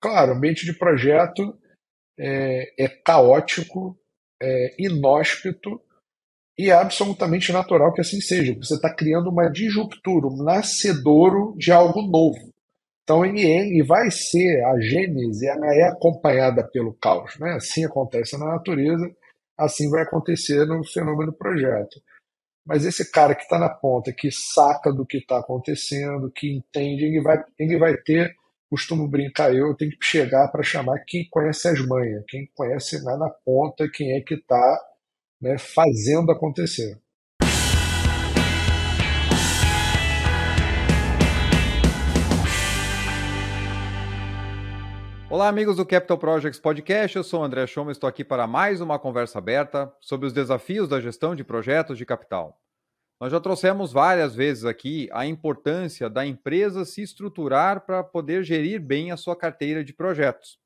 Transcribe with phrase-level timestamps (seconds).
[0.00, 1.58] Claro, ambiente de projeto
[2.18, 3.98] é, é caótico,
[4.40, 5.80] é inóspito
[6.56, 8.54] e é absolutamente natural que assim seja.
[8.54, 12.52] Você está criando uma disruptura, um nascedouro de algo novo.
[13.02, 17.38] Então, e vai ser a gênese, ela é acompanhada pelo caos.
[17.38, 17.52] Né?
[17.54, 19.10] Assim acontece na natureza,
[19.56, 22.00] assim vai acontecer no fenômeno do projeto.
[22.66, 27.06] Mas esse cara que está na ponta, que saca do que está acontecendo, que entende,
[27.06, 28.36] ele vai, ele vai ter,
[28.70, 33.16] costumo brincar eu, tenho que chegar para chamar quem conhece as manhas, quem conhece lá
[33.16, 34.80] na ponta, quem é que está
[35.40, 37.00] né, fazendo acontecer.
[45.30, 47.16] Olá, amigos do Capital Projects Podcast.
[47.16, 50.88] Eu sou o André Schoma, estou aqui para mais uma conversa aberta sobre os desafios
[50.88, 52.58] da gestão de projetos de capital.
[53.20, 58.80] Nós já trouxemos várias vezes aqui a importância da empresa se estruturar para poder gerir
[58.80, 60.58] bem a sua carteira de projetos.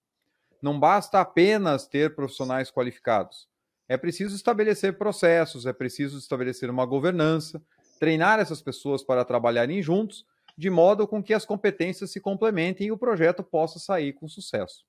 [0.60, 3.48] Não basta apenas ter profissionais qualificados.
[3.88, 7.60] É preciso estabelecer processos, é preciso estabelecer uma governança,
[7.98, 12.92] treinar essas pessoas para trabalharem juntos de modo com que as competências se complementem e
[12.92, 14.84] o projeto possa sair com sucesso.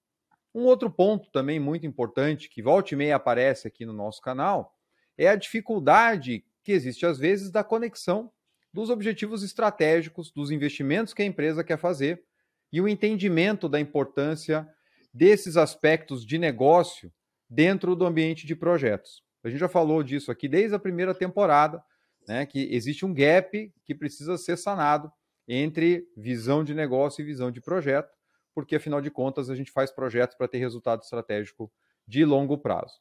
[0.53, 4.75] Um outro ponto também muito importante, que volta e meia aparece aqui no nosso canal,
[5.17, 8.31] é a dificuldade que existe às vezes da conexão
[8.73, 12.23] dos objetivos estratégicos, dos investimentos que a empresa quer fazer
[12.71, 14.67] e o entendimento da importância
[15.13, 17.13] desses aspectos de negócio
[17.47, 19.21] dentro do ambiente de projetos.
[19.43, 21.83] A gente já falou disso aqui desde a primeira temporada,
[22.27, 25.11] né, que existe um gap que precisa ser sanado
[25.47, 28.09] entre visão de negócio e visão de projeto,
[28.55, 31.71] porque afinal de contas a gente faz projetos para ter resultado estratégico
[32.07, 32.93] de longo prazo.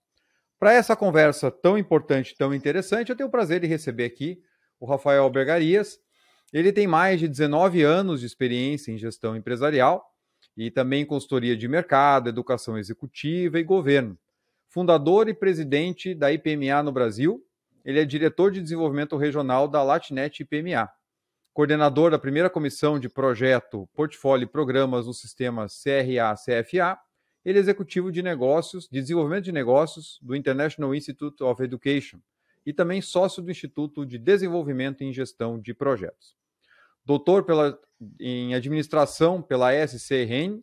[0.62, 4.40] Para essa conversa tão importante, tão interessante, eu tenho o prazer de receber aqui
[4.78, 5.98] o Rafael Albergarias.
[6.52, 10.06] Ele tem mais de 19 anos de experiência em gestão empresarial
[10.56, 14.16] e também consultoria de mercado, educação executiva e governo.
[14.68, 17.44] Fundador e presidente da IPMA no Brasil,
[17.84, 20.88] ele é diretor de desenvolvimento regional da Latinet IPMA
[21.52, 26.98] coordenador da primeira comissão de projeto, portfólio e programas do sistema CRA-CFA,
[27.44, 32.18] ele é executivo de negócios, de desenvolvimento de negócios do International Institute of Education
[32.64, 36.36] e também sócio do Instituto de Desenvolvimento e Gestão de Projetos.
[37.04, 37.78] Doutor pela,
[38.20, 40.62] em administração pela SC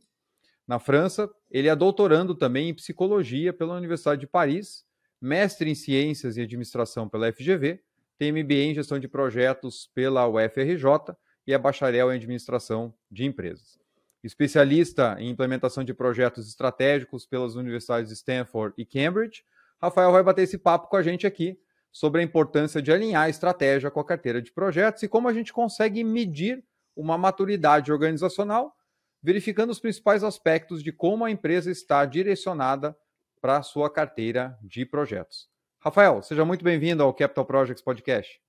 [0.65, 4.85] na França, ele é doutorando também em psicologia pela Universidade de Paris,
[5.19, 7.81] mestre em ciências e administração pela FGV
[8.19, 11.15] tem MBA em gestão de projetos pela UFRJ
[11.47, 13.79] e é bacharel em administração de empresas.
[14.23, 19.43] Especialista em implementação de projetos estratégicos pelas universidades de Stanford e Cambridge,
[19.81, 21.57] Rafael vai bater esse papo com a gente aqui
[21.91, 25.33] sobre a importância de alinhar a estratégia com a carteira de projetos e como a
[25.33, 26.63] gente consegue medir
[26.95, 28.75] uma maturidade organizacional,
[29.23, 32.95] verificando os principais aspectos de como a empresa está direcionada
[33.41, 35.47] para a sua carteira de projetos.
[35.79, 38.41] Rafael, seja muito bem-vindo ao Capital Projects Podcast.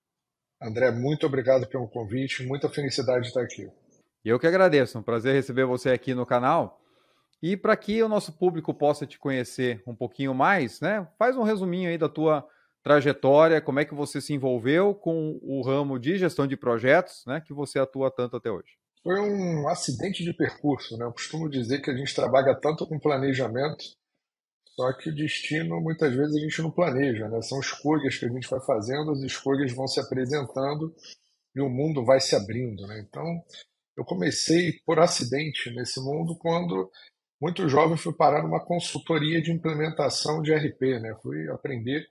[0.61, 3.71] André, muito obrigado pelo convite, muita felicidade de estar aqui.
[4.25, 6.81] Eu que agradeço, é um prazer receber você aqui no canal.
[7.43, 11.09] E para que o nosso público possa te conhecer um pouquinho mais, né?
[11.19, 12.47] Faz um resuminho aí da tua
[12.83, 17.43] trajetória, como é que você se envolveu com o ramo de gestão de projetos, né,
[17.45, 18.79] que você atua tanto até hoje.
[19.03, 21.05] Foi um acidente de percurso, né?
[21.05, 23.85] Eu costumo dizer que a gente trabalha tanto com planejamento
[24.81, 27.43] só que o destino, muitas vezes, a gente não planeja, né?
[27.43, 30.95] São escolhas que a gente vai fazendo, as escolhas vão se apresentando
[31.55, 33.05] e o mundo vai se abrindo, né?
[33.07, 33.45] Então,
[34.01, 36.91] eu comecei por acidente nesse mundo quando,
[37.39, 41.15] muito jovem, fui parar numa consultoria de implementação de RP, né?
[41.23, 42.09] Fui aprender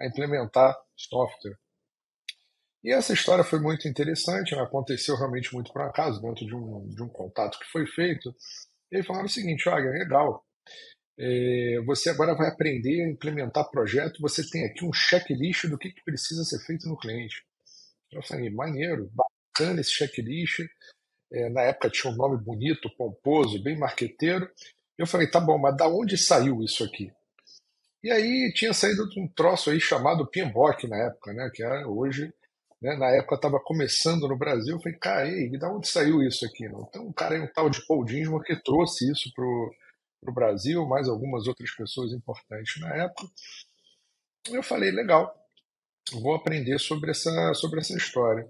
[0.00, 1.58] a implementar software.
[2.84, 4.62] E essa história foi muito interessante, né?
[4.62, 8.32] aconteceu realmente muito por acaso, dentro de um, de um contato que foi feito.
[8.90, 10.44] E ele falaram o seguinte: olha, legal,
[11.18, 14.20] é, você agora vai aprender a implementar projeto.
[14.20, 17.44] Você tem aqui um checklist do que, que precisa ser feito no cliente.
[18.12, 20.60] Eu falei, maneiro, bacana esse checklist.
[21.32, 24.48] É, na época tinha um nome bonito, pomposo, bem marqueteiro.
[24.98, 27.10] Eu falei, tá bom, mas da onde saiu isso aqui?
[28.02, 31.50] E aí tinha saído um troço aí chamado PMBOK na época, né?
[31.54, 32.32] Que era hoje,
[32.80, 34.74] né, na época estava começando no Brasil.
[34.76, 36.68] Eu falei, cara, e da onde saiu isso aqui?
[36.68, 36.86] Não?
[36.88, 39.72] Então, um cara aí, um tal de Paul Dinsmore que trouxe isso pro
[40.22, 43.28] para o Brasil, mais algumas outras pessoas importantes na época.
[44.48, 45.34] Eu falei, legal,
[46.12, 48.48] vou aprender sobre essa, sobre essa história.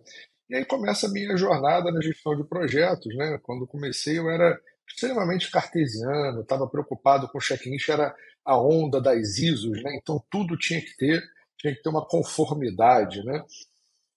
[0.53, 3.17] E aí começa a minha jornada na gestão de projetos.
[3.17, 3.41] Né?
[3.43, 8.15] Quando comecei, eu era extremamente cartesiano, estava preocupado com o checklist, era
[8.45, 9.97] a onda das ISOs, né?
[9.97, 11.23] então tudo tinha que ter,
[11.57, 13.25] tinha que ter uma conformidade.
[13.25, 13.43] Né?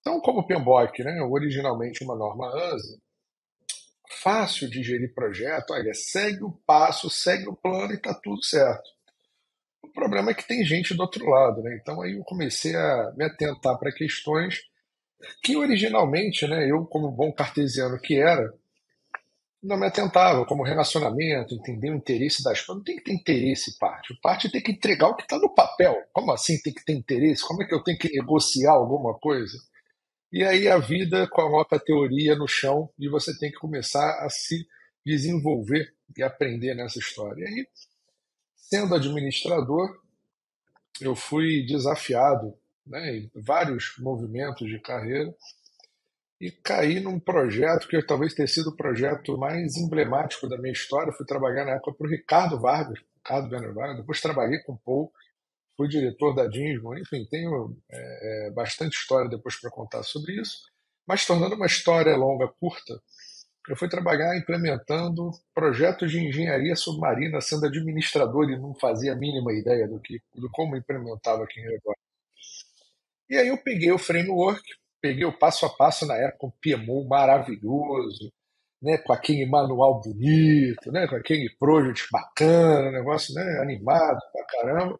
[0.02, 1.22] Então, como o PMBOK, né?
[1.22, 3.02] originalmente uma norma ANSI,
[4.22, 5.72] fácil de gerir projeto.
[5.72, 8.90] Olha, segue o passo, segue o plano e está tudo certo.
[9.82, 11.80] O problema é que tem gente do outro lado, né?
[11.82, 14.66] Então aí eu comecei a me atentar para questões
[15.42, 18.54] que originalmente, né, eu como bom cartesiano que era,
[19.66, 22.78] não me atentava, como relacionamento, entender o interesse das pessoas.
[22.78, 24.18] Não tem que ter interesse, parte.
[24.22, 25.96] Parte tem que entregar o que está no papel.
[26.14, 27.46] Como assim tem que ter interesse?
[27.46, 29.58] Como é que eu tenho que negociar alguma coisa?
[30.32, 34.30] E aí a vida coloca a teoria no chão e você tem que começar a
[34.30, 34.68] se
[35.06, 37.44] desenvolver e aprender nessa história.
[37.44, 37.68] E aí,
[38.56, 40.00] sendo administrador,
[41.02, 42.54] eu fui desafiado
[42.86, 45.34] né, vários movimentos de carreira
[46.40, 51.14] e caí num projeto que talvez tenha sido o projeto mais emblemático da minha história.
[51.14, 55.12] fui trabalhar na época para o Ricardo Vargas, Ricardo Vargas, depois trabalhei com o Paul,
[55.78, 60.60] fui diretor da Dinsmo, enfim, tenho é, é, bastante história depois para contar sobre isso.
[61.08, 63.00] Mas tornando uma história longa, curta,
[63.70, 69.54] eu fui trabalhar implementando projetos de engenharia submarina, sendo administrador e não fazia a mínima
[69.54, 72.05] ideia do que, do como implementava aqui em Gregório.
[73.30, 74.62] E aí eu peguei o framework,
[75.02, 78.32] peguei o passo a passo na época, um PMO maravilhoso,
[78.82, 85.00] né, com aquele manual bonito, né, com aquele project bacana, negócio né, animado pra caramba,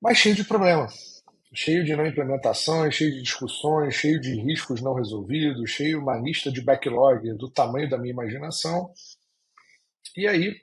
[0.00, 1.22] mas cheio de problemas,
[1.54, 6.50] cheio de não implementações, cheio de discussões, cheio de riscos não resolvidos, cheio uma lista
[6.50, 8.92] de backlog do tamanho da minha imaginação.
[10.16, 10.56] E aí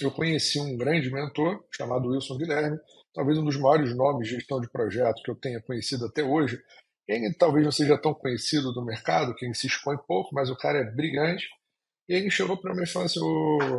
[0.00, 2.78] eu conheci um grande mentor chamado Wilson Guilherme,
[3.14, 6.60] talvez um dos maiores nomes de gestão de projeto que eu tenha conhecido até hoje.
[7.08, 10.78] Ele talvez não seja tão conhecido do mercado, quem se expõe pouco, mas o cara
[10.78, 11.48] é brilhante.
[12.08, 13.20] E ele chegou para mim e falou assim: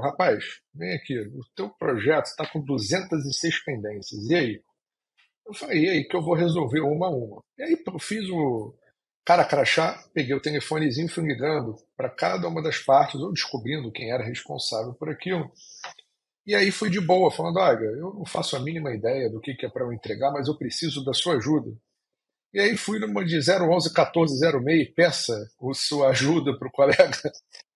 [0.01, 0.43] rapaz,
[0.73, 4.63] vem aqui, o teu projeto está com 206 pendências, e aí?
[5.45, 7.43] Eu falei: e aí que eu vou resolver uma a uma.
[7.57, 8.73] E aí eu fiz o
[9.25, 13.91] cara crachá, peguei o telefonezinho e fui ligando para cada uma das partes, ou descobrindo
[13.91, 15.51] quem era responsável por aquilo.
[16.45, 19.55] E aí fui de boa, falando: olha, eu não faço a mínima ideia do que,
[19.65, 21.71] é para eu entregar, mas eu preciso da sua ajuda.
[22.53, 27.11] E aí fui numa de 011 1406, peça a sua ajuda para o colega.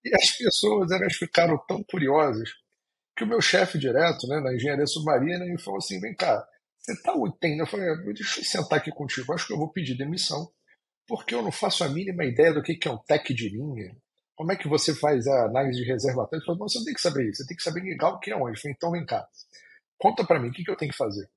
[0.06, 2.50] E as pessoas elas ficaram tão curiosas
[3.18, 6.48] que o meu chefe direto, né, na engenharia submarina, me falou assim: vem cá,
[6.80, 7.62] você está entendendo?
[7.62, 10.50] Eu falei: deixa eu sentar aqui contigo, acho que eu vou pedir demissão,
[11.08, 13.96] porque eu não faço a mínima ideia do que é um tech de linha,
[14.36, 16.40] como é que você faz a análise de reservatório?
[16.40, 18.32] Ele falou, você não tem que saber isso, você tem que saber ligar o que
[18.32, 18.58] é onde.
[18.58, 19.28] Eu falei, então vem cá,
[19.98, 21.30] conta para mim, o que, que eu tenho que fazer?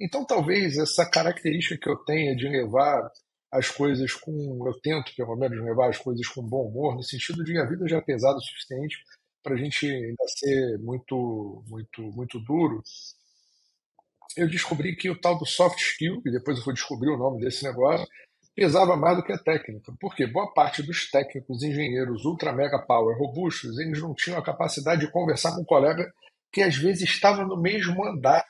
[0.00, 3.10] Então talvez essa característica que eu tenha de levar
[3.50, 4.32] as coisas com,
[4.66, 7.88] eu tento pelo menos levar as coisas com bom humor, no sentido de a vida
[7.88, 8.96] já é pesada o suficiente
[9.42, 12.82] para a gente ainda ser muito, muito, muito duro.
[14.36, 17.40] Eu descobri que o tal do soft skill, e depois eu fui descobrir o nome
[17.40, 18.06] desse negócio,
[18.56, 23.16] pesava mais do que a técnica, porque boa parte dos técnicos, engenheiros ultra mega power
[23.18, 26.10] robustos, eles não tinham a capacidade de conversar com um colega
[26.50, 28.42] que às vezes estava no mesmo andar,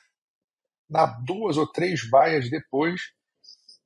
[0.89, 3.01] na duas ou três baias depois.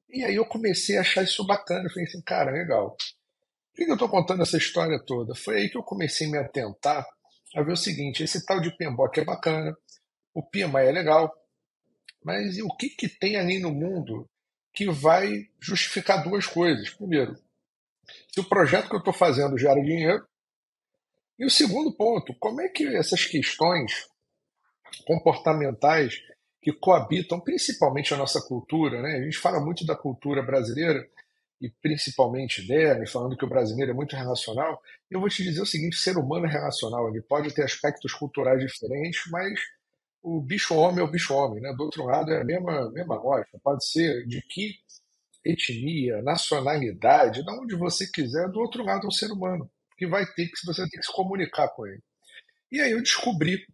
[0.07, 2.95] E aí eu comecei a achar isso bacana, eu falei assim, cara, legal.
[3.73, 5.33] Por que eu estou contando essa história toda?
[5.33, 7.03] Foi aí que eu comecei a me atentar
[7.55, 9.75] a ver o seguinte, esse tal de PMBOK é bacana,
[10.35, 11.33] o PMI é legal,
[12.23, 14.29] mas o que, que tem ali no mundo
[14.73, 16.89] que vai justificar duas coisas.
[16.89, 17.35] Primeiro,
[18.31, 20.25] se o projeto que eu estou fazendo gera dinheiro.
[21.37, 24.07] E o segundo ponto, como é que essas questões
[25.05, 26.21] comportamentais
[26.61, 29.17] que coabitam principalmente a nossa cultura, né?
[29.17, 31.07] A gente fala muito da cultura brasileira
[31.59, 34.81] e principalmente dela, e falando que o brasileiro é muito relacional.
[35.09, 38.13] Eu vou te dizer o seguinte: o ser humano é relacional, ele pode ter aspectos
[38.13, 39.59] culturais diferentes, mas
[40.21, 41.73] o bicho homem é o bicho homem, né?
[41.73, 43.59] Do outro lado é a mesma, mesma lógica.
[43.63, 44.75] Pode ser de que
[45.43, 50.25] etnia, nacionalidade, de onde você quiser, do outro lado é um ser humano, que vai
[50.33, 52.01] ter que você tem que se comunicar com ele.
[52.71, 53.65] E aí eu descobri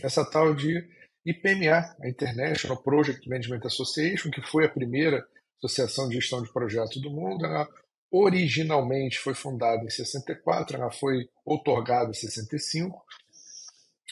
[0.00, 0.84] essa tal de
[1.24, 5.24] IPMA, a International Project Management Association, que foi a primeira
[5.58, 7.46] associação de gestão de projetos do mundo.
[7.46, 7.68] Ela
[8.10, 13.03] originalmente foi fundada em 64, ela foi otorgada em 65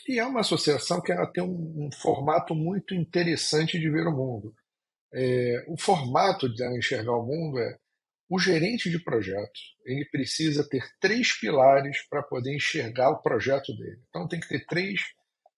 [0.08, 4.16] e é uma associação que ela tem um, um formato muito interessante de ver o
[4.16, 4.54] mundo.
[5.14, 7.78] É, o formato de enxergar o mundo é
[8.28, 14.00] o gerente de projeto ele precisa ter três pilares para poder enxergar o projeto dele.
[14.08, 15.00] Então tem que ter três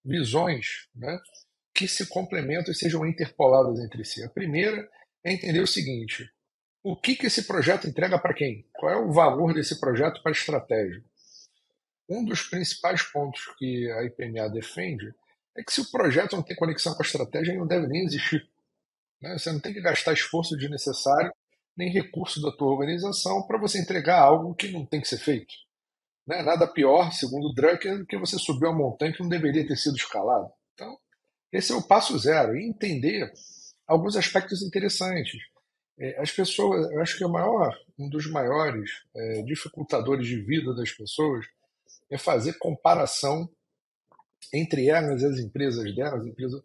[0.05, 1.19] visões né,
[1.75, 4.23] que se complementam e sejam interpoladas entre si.
[4.23, 4.89] A primeira
[5.25, 6.29] é entender o seguinte:
[6.83, 8.67] o que, que esse projeto entrega para quem?
[8.73, 11.03] Qual é o valor desse projeto para a estratégia?
[12.09, 15.15] Um dos principais pontos que a IPMA defende
[15.57, 18.05] é que se o projeto não tem conexão com a estratégia, ele não deve nem
[18.05, 18.47] existir.
[19.23, 19.39] Né?
[19.39, 21.33] Você não tem que gastar esforço desnecessário
[21.77, 25.53] nem recurso da tua organização para você entregar algo que não tem que ser feito.
[26.27, 26.43] Né?
[26.43, 29.97] Nada pior, segundo Drucker, do que você subir uma montanha que não deveria ter sido
[29.97, 30.51] escalado.
[30.75, 30.97] Então,
[31.53, 33.33] esse é o passo zero, e entender
[33.87, 35.41] alguns aspectos interessantes.
[35.99, 40.75] É, as pessoas, eu acho que o maior, um dos maiores é, dificultadores de vida
[40.75, 41.47] das pessoas
[42.11, 43.49] é fazer comparação
[44.53, 46.27] entre elas e as empresas delas.
[46.27, 46.63] Empresas...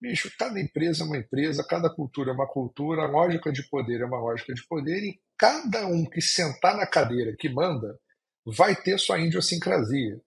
[0.00, 4.00] Bicho, cada empresa é uma empresa, cada cultura é uma cultura, a lógica de poder
[4.00, 7.98] é uma lógica de poder, e cada um que sentar na cadeira que manda
[8.46, 10.20] vai ter sua idiosincrasia.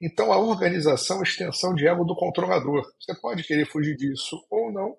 [0.00, 2.82] Então, a organização é extensão de ego do controlador.
[2.98, 4.96] Você pode querer fugir disso ou não,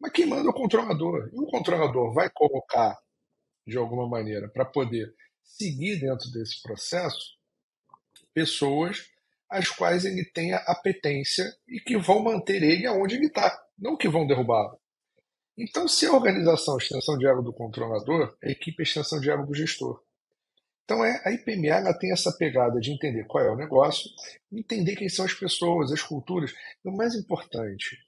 [0.00, 1.28] mas quem manda é o controlador.
[1.32, 2.96] E o controlador vai colocar,
[3.66, 5.12] de alguma maneira, para poder
[5.42, 7.37] seguir dentro desse processo,
[8.38, 9.10] pessoas
[9.50, 14.08] as quais ele tenha apetência e que vão manter ele aonde ele está, não que
[14.08, 14.78] vão derrubá-lo.
[15.56, 19.28] Então, se a organização é extensão de ego do controlador, a equipe é extensão de
[19.28, 20.00] ego do gestor.
[20.84, 24.08] Então, é, a IPMA ela tem essa pegada de entender qual é o negócio,
[24.52, 26.52] entender quem são as pessoas, as culturas.
[26.84, 27.98] E o mais importante,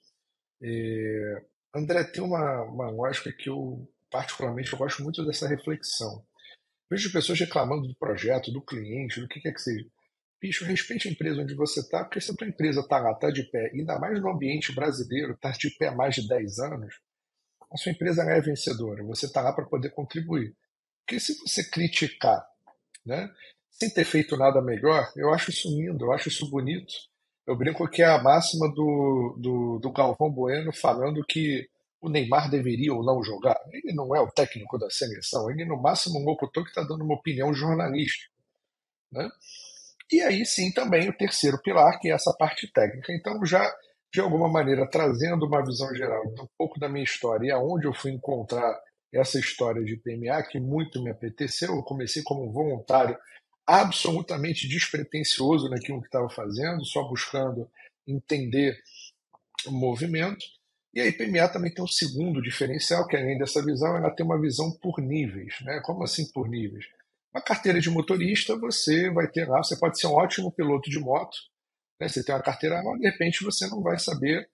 [0.63, 1.43] é,
[1.75, 6.23] André, tem uma, uma lógica que eu, particularmente, eu gosto muito dessa reflexão.
[6.89, 9.85] Vejo pessoas reclamando do projeto, do cliente, do que quer que seja.
[10.41, 13.29] Bicho, respeite a empresa onde você está, porque se a tua empresa está lá, está
[13.29, 16.99] de pé, ainda mais no ambiente brasileiro, está de pé há mais de 10 anos,
[17.71, 19.03] a sua empresa é vencedora.
[19.03, 20.55] Você está lá para poder contribuir.
[21.05, 22.45] Porque se você criticar,
[23.05, 23.31] né,
[23.69, 26.91] sem ter feito nada melhor, eu acho isso lindo, eu acho isso bonito.
[27.47, 31.69] Eu brinco que é a máxima do, do, do Galvão Bueno falando que
[32.01, 33.59] o Neymar deveria ou não jogar.
[33.71, 37.03] Ele não é o técnico da seleção, ele no máximo um locutor que está dando
[37.03, 38.31] uma opinião jornalística.
[39.11, 39.29] Né?
[40.11, 43.13] E aí sim também o terceiro pilar, que é essa parte técnica.
[43.13, 43.71] Então, já
[44.13, 47.93] de alguma maneira trazendo uma visão geral um pouco da minha história e aonde eu
[47.93, 48.77] fui encontrar
[49.13, 51.75] essa história de PMA, que muito me apeteceu.
[51.75, 53.17] Eu comecei como voluntário
[53.65, 57.69] absolutamente despretensioso naquilo que estava fazendo, só buscando
[58.07, 58.77] entender
[59.65, 60.45] o movimento.
[60.93, 64.39] E a IPMA também tem um segundo diferencial, que além dessa visão, ela tem uma
[64.39, 65.55] visão por níveis.
[65.61, 65.81] Né?
[65.83, 66.85] Como assim por níveis?
[67.33, 70.99] Uma carteira de motorista, você vai ter lá, você pode ser um ótimo piloto de
[70.99, 71.37] moto,
[71.99, 72.09] né?
[72.09, 74.49] você tem uma carteira lá, de repente você não vai saber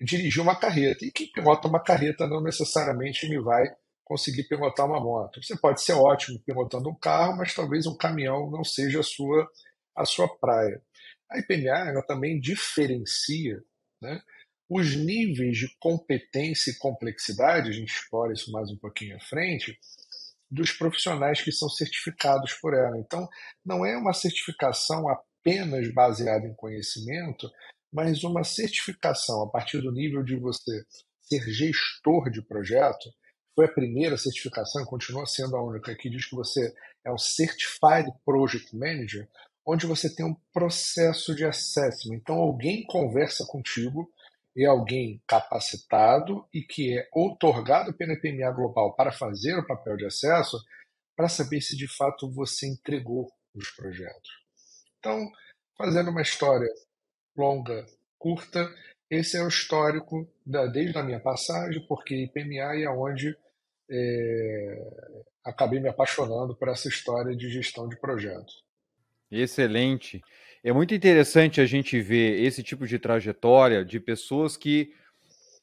[0.00, 1.04] dirigir uma carreta.
[1.04, 3.64] E quem pilota uma carreta não necessariamente me vai
[4.04, 5.42] conseguir pilotar uma moto.
[5.42, 9.48] Você pode ser ótimo pilotando um carro, mas talvez um caminhão não seja a sua,
[9.94, 10.82] a sua praia.
[11.30, 13.62] A IPMA ela também diferencia
[14.02, 14.20] né,
[14.68, 19.78] os níveis de competência e complexidade, a gente explora isso mais um pouquinho à frente,
[20.50, 22.98] dos profissionais que são certificados por ela.
[22.98, 23.28] Então,
[23.64, 27.48] não é uma certificação apenas baseada em conhecimento,
[27.92, 30.84] mas uma certificação a partir do nível de você
[31.20, 33.08] ser gestor de projeto,
[33.54, 36.72] foi a primeira certificação continua sendo a única que diz que você
[37.04, 39.28] é um Certified Project Manager,
[39.66, 42.16] onde você tem um processo de assessment.
[42.16, 44.10] Então, alguém conversa contigo,
[44.64, 50.06] é alguém capacitado e que é outorgado pela PMA Global para fazer o papel de
[50.06, 50.58] acesso,
[51.16, 54.30] para saber se de fato você entregou os projetos.
[54.98, 55.30] Então,
[55.76, 56.68] fazendo uma história
[57.36, 57.86] longa,
[58.18, 58.68] curta,
[59.10, 63.36] esse é o histórico da, desde a minha passagem, porque IPMA é onde
[63.90, 68.62] é, acabei me apaixonando por essa história de gestão de projetos.
[69.30, 70.22] Excelente.
[70.62, 74.92] É muito interessante a gente ver esse tipo de trajetória de pessoas que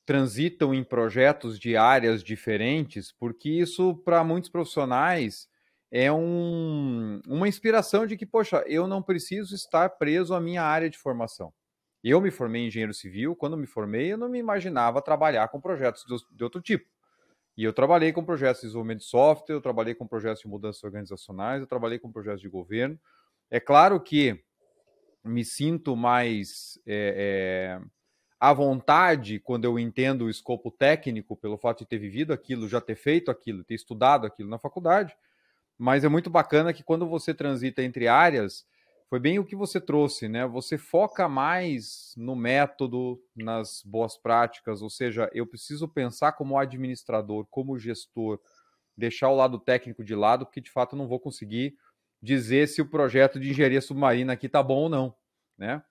[0.03, 5.47] transitam em projetos de áreas diferentes, porque isso, para muitos profissionais,
[5.91, 10.89] é um, uma inspiração de que, poxa, eu não preciso estar preso à minha área
[10.89, 11.53] de formação.
[12.03, 15.61] Eu me formei em engenheiro civil, quando me formei, eu não me imaginava trabalhar com
[15.61, 16.89] projetos de outro tipo.
[17.55, 20.83] E eu trabalhei com projetos de desenvolvimento de software, eu trabalhei com projetos de mudanças
[20.83, 22.99] organizacionais, eu trabalhei com projetos de governo.
[23.51, 24.43] É claro que
[25.27, 27.87] me sinto mais é, é,
[28.39, 32.81] à vontade quando eu entendo o escopo técnico, pelo fato de ter vivido aquilo, já
[32.81, 35.15] ter feito aquilo, ter estudado aquilo na faculdade.
[35.77, 38.65] Mas é muito bacana que quando você transita entre áreas,
[39.09, 40.45] foi bem o que você trouxe, né?
[40.47, 47.45] Você foca mais no método, nas boas práticas, ou seja, eu preciso pensar como administrador,
[47.49, 48.39] como gestor,
[48.97, 51.77] deixar o lado técnico de lado, porque de fato não vou conseguir
[52.21, 55.15] dizer se o projeto de engenharia submarina aqui tá bom ou não,
[55.57, 55.83] né?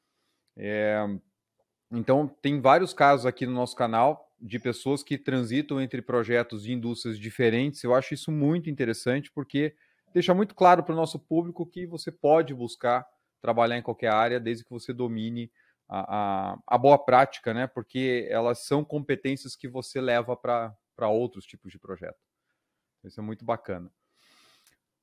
[0.56, 1.04] É...
[1.90, 6.73] Então, tem vários casos aqui no nosso canal de pessoas que transitam entre projetos de
[6.73, 7.83] indústrias diferentes.
[7.83, 9.75] Eu acho isso muito interessante porque
[10.12, 13.06] deixa muito claro para o nosso público que você pode buscar
[13.40, 15.50] trabalhar em qualquer área, desde que você domine
[15.88, 17.66] a, a, a boa prática, né?
[17.66, 22.18] Porque elas são competências que você leva para outros tipos de projeto.
[23.04, 23.90] Isso é muito bacana.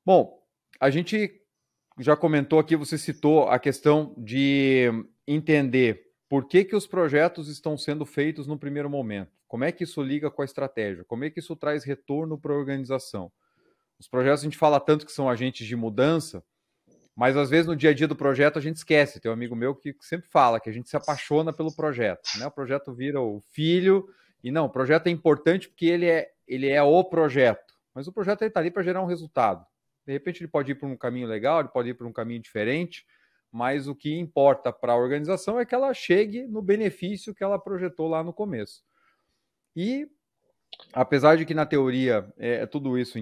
[0.06, 0.43] Bom,
[0.84, 1.32] a gente
[1.98, 4.92] já comentou aqui, você citou a questão de
[5.26, 9.32] entender por que, que os projetos estão sendo feitos no primeiro momento.
[9.48, 11.06] Como é que isso liga com a estratégia?
[11.06, 13.32] Como é que isso traz retorno para a organização?
[13.98, 16.44] Os projetos a gente fala tanto que são agentes de mudança,
[17.16, 19.22] mas às vezes no dia a dia do projeto a gente esquece.
[19.22, 22.28] Tem um amigo meu que sempre fala que a gente se apaixona pelo projeto.
[22.38, 22.46] Né?
[22.46, 24.06] O projeto vira o filho,
[24.44, 27.74] e não, o projeto é importante porque ele é, ele é o projeto.
[27.96, 29.66] Mas o projeto está ali para gerar um resultado.
[30.06, 32.42] De repente ele pode ir por um caminho legal, ele pode ir por um caminho
[32.42, 33.06] diferente,
[33.52, 37.60] mas o que importa para a organização é que ela chegue no benefício que ela
[37.60, 38.84] projetou lá no começo.
[39.76, 40.08] E
[40.92, 43.18] apesar de que na teoria é, tudo isso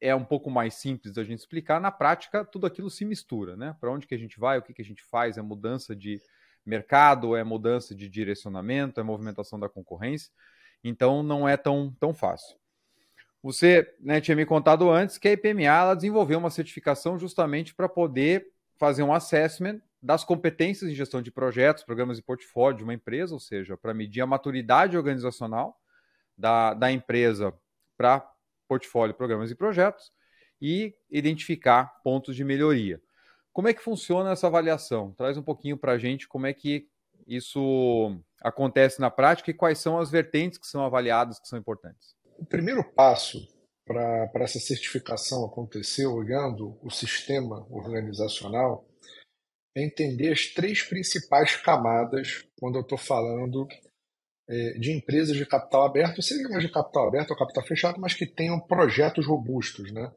[0.00, 3.76] é um pouco mais simples da gente explicar, na prática tudo aquilo se mistura, né?
[3.80, 6.20] Para onde que a gente vai, o que, que a gente faz, é mudança de
[6.66, 10.32] mercado, é mudança de direcionamento, é movimentação da concorrência.
[10.82, 12.56] Então não é tão, tão fácil.
[13.42, 18.46] Você né, tinha me contado antes que a IPMA desenvolveu uma certificação justamente para poder
[18.78, 23.34] fazer um assessment das competências em gestão de projetos, programas e portfólio de uma empresa,
[23.34, 25.76] ou seja, para medir a maturidade organizacional
[26.36, 27.52] da, da empresa
[27.96, 28.28] para
[28.68, 30.12] portfólio, programas e projetos
[30.60, 33.00] e identificar pontos de melhoria.
[33.52, 35.12] Como é que funciona essa avaliação?
[35.12, 36.88] Traz um pouquinho para a gente como é que
[37.26, 42.16] isso acontece na prática e quais são as vertentes que são avaliadas que são importantes.
[42.42, 43.38] O primeiro passo
[43.86, 48.84] para essa certificação acontecer, olhando o sistema organizacional,
[49.76, 53.68] é entender as três principais camadas quando eu estou falando
[54.48, 58.26] é, de empresas de capital aberto, seja de capital aberto ou capital fechado, mas que
[58.26, 59.92] tenham projetos robustos.
[59.92, 60.12] Né?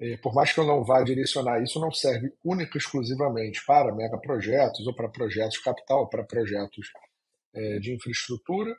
[0.00, 3.92] É, por mais que eu não vá direcionar isso, não serve única e exclusivamente para
[3.92, 6.92] megaprojetos ou para projetos de capital, para projetos
[7.52, 8.72] é, de infraestrutura.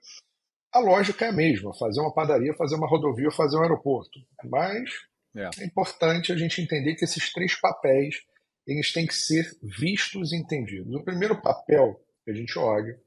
[0.72, 4.20] A lógica é a mesma: fazer uma padaria, fazer uma rodovia, fazer um aeroporto.
[4.46, 4.90] Mas
[5.36, 5.50] é.
[5.60, 8.16] é importante a gente entender que esses três papéis
[8.66, 10.94] eles têm que ser vistos e entendidos.
[10.94, 13.00] O primeiro papel que a gente olha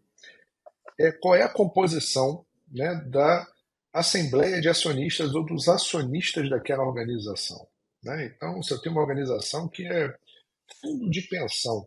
[0.99, 3.47] é qual é a composição né, da
[3.93, 7.69] assembleia de acionistas ou dos acionistas daquela organização.
[8.03, 8.27] Né?
[8.27, 10.15] Então, se eu tenho uma organização que é
[10.81, 11.87] fundo de pensão,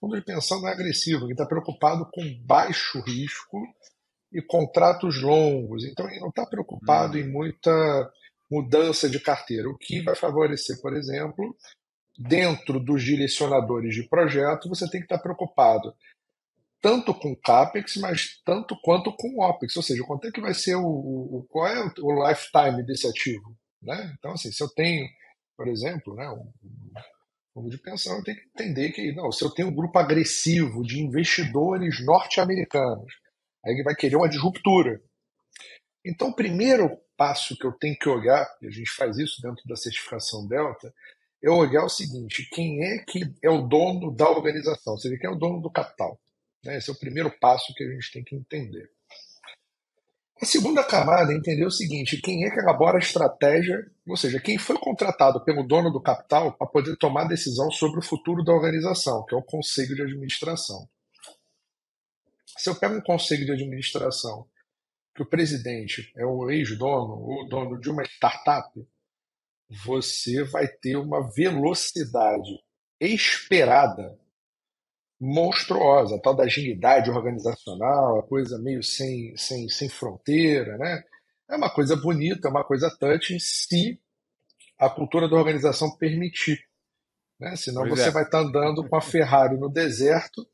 [0.00, 3.60] fundo de pensão não é agressivo, que está preocupado com baixo risco
[4.32, 7.20] e contratos longos, então ele não está preocupado hum.
[7.20, 8.10] em muita
[8.50, 11.56] mudança de carteira, o que vai favorecer, por exemplo,
[12.18, 15.94] dentro dos direcionadores de projeto, você tem que estar preocupado
[16.80, 20.76] tanto com CAPEX, mas tanto quanto com OPEX, ou seja, quanto é que vai ser
[20.76, 23.56] o, o qual é o lifetime desse ativo.
[23.82, 24.14] Né?
[24.16, 25.04] Então, assim, se eu tenho,
[25.56, 26.52] por exemplo, né, um
[27.52, 30.82] fundo de pensão, eu tenho que entender que, não, se eu tenho um grupo agressivo
[30.82, 33.12] de investidores norte-americanos,
[33.66, 35.02] aí ele vai querer uma disruptura.
[36.04, 39.62] Então, o primeiro passo que eu tenho que olhar, e a gente faz isso dentro
[39.66, 40.94] da certificação Delta,
[41.42, 45.32] é olhar o seguinte: quem é que é o dono da organização, seja, quem é
[45.32, 46.20] o dono do capital.
[46.64, 46.78] Né?
[46.78, 48.88] Esse é o primeiro passo que a gente tem que entender.
[50.40, 54.38] A segunda camada é entender o seguinte: quem é que elabora a estratégia, ou seja,
[54.38, 58.52] quem foi contratado pelo dono do capital para poder tomar decisão sobre o futuro da
[58.52, 60.88] organização, que é o conselho de administração.
[62.56, 64.48] Se eu pego um conselho de administração
[65.14, 68.86] que o presidente é o ex-dono ou dono de uma startup,
[69.84, 72.62] você vai ter uma velocidade
[73.00, 74.18] esperada
[75.18, 81.02] monstruosa, a tal da agilidade organizacional, a coisa meio sem, sem, sem fronteira, né?
[81.48, 84.00] É uma coisa bonita, é uma coisa touch se
[84.78, 86.58] a cultura da organização permitir.
[87.40, 87.56] Né?
[87.56, 88.12] Senão pois você é.
[88.12, 90.46] vai estar andando com a Ferrari no deserto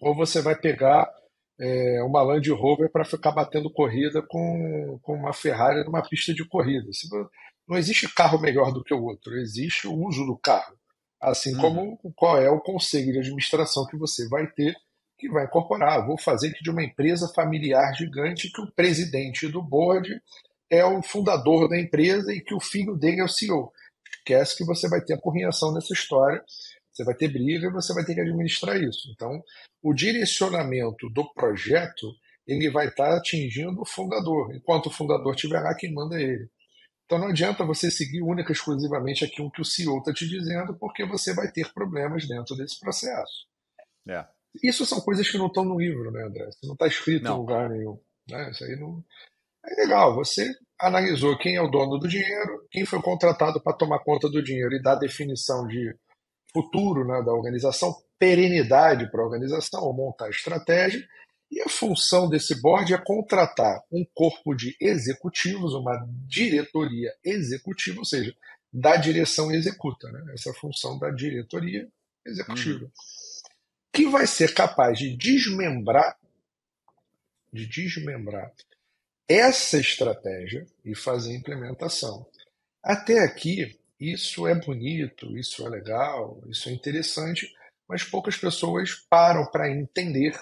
[0.00, 1.08] ou você vai pegar
[1.58, 6.46] é, uma Land Rover para ficar batendo corrida com, com uma Ferrari numa pista de
[6.46, 6.88] corrida.
[7.66, 10.76] Não existe carro melhor do que o outro, existe o uso do carro.
[11.20, 11.60] Assim uhum.
[11.60, 14.74] como qual é o conselho de administração que você vai ter,
[15.18, 16.04] que vai incorporar.
[16.06, 20.20] Vou fazer aqui de uma empresa familiar gigante que o presidente do board
[20.68, 23.72] é o fundador da empresa e que o filho dele é o CEO.
[24.18, 26.42] Esquece que você vai ter apurrinhação nessa história,
[26.94, 29.10] você vai ter briga e você vai ter que administrar isso.
[29.12, 29.42] Então,
[29.82, 32.06] o direcionamento do projeto
[32.46, 34.54] ele vai estar atingindo o fundador.
[34.54, 36.50] Enquanto o fundador estiver lá, quem manda é ele.
[37.06, 40.74] Então não adianta você seguir única e exclusivamente aquilo que o CEO está te dizendo,
[40.78, 43.46] porque você vai ter problemas dentro desse processo.
[44.08, 44.26] É.
[44.62, 46.48] Isso são coisas que não estão no livro, né, André?
[46.48, 47.36] Isso não está escrito não.
[47.36, 48.00] em lugar nenhum.
[48.28, 48.50] Né?
[48.50, 49.04] Isso aí não.
[49.64, 54.00] É legal, você analisou quem é o dono do dinheiro, quem foi contratado para tomar
[54.00, 55.94] conta do dinheiro e dar definição de
[56.54, 61.04] futuro né, da organização, perenidade para a organização, ou montar estratégia,
[61.50, 68.04] e a função desse board é contratar um corpo de executivos, uma diretoria executiva, ou
[68.04, 68.34] seja,
[68.72, 70.32] da direção executa, né?
[70.32, 71.88] essa é a função da diretoria
[72.26, 72.90] executiva, uhum.
[73.92, 76.18] que vai ser capaz de desmembrar,
[77.52, 78.52] de desmembrar
[79.28, 82.26] essa estratégia e fazer a implementação.
[82.82, 87.48] Até aqui, isso é bonito, isso é legal, isso é interessante,
[87.88, 90.38] mas poucas pessoas param para entender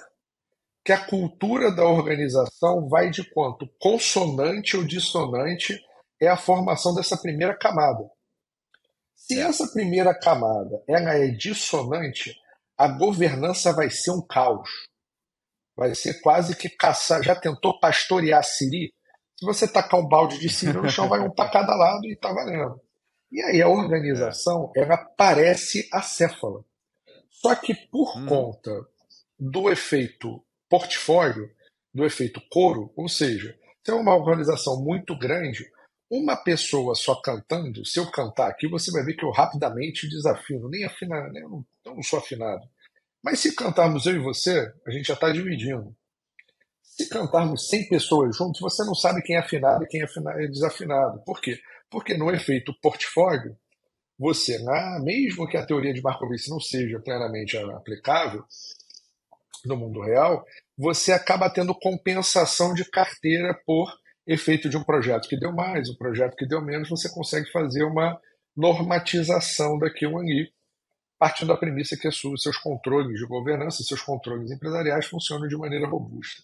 [0.84, 5.80] que a cultura da organização vai de quanto consonante ou dissonante
[6.20, 8.08] é a formação dessa primeira camada.
[9.14, 12.34] Se essa primeira camada ela é dissonante,
[12.76, 14.68] a governança vai ser um caos.
[15.76, 17.22] Vai ser quase que caçar.
[17.22, 18.92] Já tentou pastorear Siri?
[19.38, 22.12] Se você tacar um balde de Siri no chão, vai um para cada lado e
[22.12, 22.80] está valendo.
[23.32, 26.62] E aí a organização ela parece acéfala.
[27.30, 28.26] Só que por hum.
[28.26, 28.86] conta
[29.40, 31.50] do efeito portfólio,
[31.92, 35.64] do efeito coro, ou seja, se é uma organização muito grande,
[36.10, 40.68] uma pessoa só cantando, se eu cantar aqui, você vai ver que eu rapidamente desafino,
[40.68, 41.40] nem afinar, né?
[41.40, 42.68] eu, não, eu não sou afinado.
[43.22, 45.96] Mas se cantarmos eu e você, a gente já está dividindo.
[46.82, 51.22] Se cantarmos 100 pessoas juntos, você não sabe quem é afinado e quem é desafinado.
[51.24, 51.58] Por quê?
[51.92, 53.54] Porque no efeito portfólio,
[54.18, 58.44] você, na, mesmo que a teoria de Markowitz não seja plenamente aplicável
[59.64, 60.44] no mundo real,
[60.76, 63.92] você acaba tendo compensação de carteira por
[64.26, 67.84] efeito de um projeto que deu mais, um projeto que deu menos, você consegue fazer
[67.84, 68.18] uma
[68.56, 70.50] normatização daquilo ali,
[71.18, 76.42] partindo da premissa que seus controles de governança, seus controles empresariais funcionam de maneira robusta.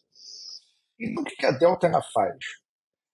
[1.01, 2.37] Então, o que a Delta faz?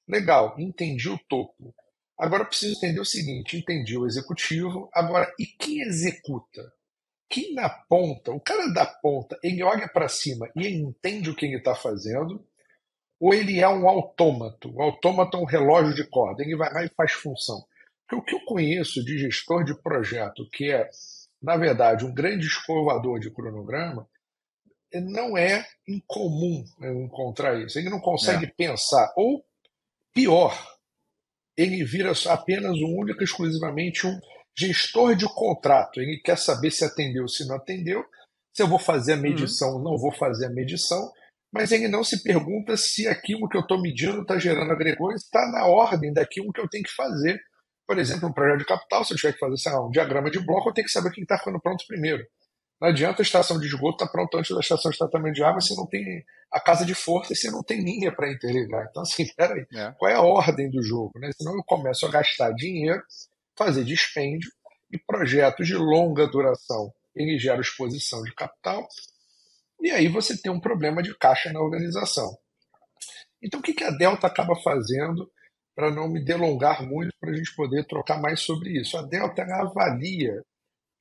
[0.09, 1.75] Legal, entendi o topo.
[2.19, 6.73] Agora preciso entender o seguinte: entendi o executivo, agora e quem executa?
[7.29, 11.47] Quem na ponta, o cara da ponta, ele olha para cima e entende o que
[11.47, 12.47] ele está fazendo,
[13.19, 14.73] ou ele é um autômato?
[14.73, 17.65] O autômato é um relógio de corda, ele vai lá e faz função.
[18.07, 20.89] Porque o que eu conheço de gestor de projeto, que é,
[21.43, 24.09] na verdade, um grande escovador de cronograma,
[24.93, 27.79] não é incomum encontrar isso.
[27.79, 28.51] Ele não consegue é.
[28.51, 29.13] pensar.
[29.17, 29.45] Ou,
[30.13, 30.74] pior,
[31.57, 34.19] ele vira apenas um único exclusivamente um
[34.57, 36.01] gestor de contrato.
[36.01, 38.05] Ele quer saber se atendeu, se não atendeu,
[38.53, 39.83] se eu vou fazer a medição, uhum.
[39.83, 41.11] não vou fazer a medição,
[41.53, 45.51] mas ele não se pergunta se aquilo que eu estou medindo está gerando agregores, está
[45.51, 47.41] na ordem daquilo que eu tenho que fazer.
[47.87, 50.41] Por exemplo, um projeto de capital, se eu tiver que fazer lá, um diagrama de
[50.41, 52.25] bloco, eu tenho que saber quem está ficando pronto primeiro.
[52.85, 55.43] Não adianta a estação de esgoto estar tá pronta antes da estação de tratamento de
[55.43, 58.87] água se não tem a casa de força e se não tem linha para interligar.
[58.91, 59.95] Então, assim, peraí, é.
[59.97, 61.19] qual é a ordem do jogo?
[61.19, 61.31] Né?
[61.35, 63.03] Senão eu começo a gastar dinheiro,
[63.57, 64.51] fazer dispêndio
[64.93, 66.93] e projetos de longa duração.
[67.17, 68.87] Ele gera exposição de capital
[69.81, 72.37] e aí você tem um problema de caixa na organização.
[73.43, 75.33] Então, o que a Delta acaba fazendo
[75.75, 78.99] para não me delongar muito, para a gente poder trocar mais sobre isso?
[78.99, 80.43] A Delta avalia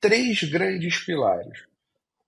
[0.00, 1.73] três grandes pilares.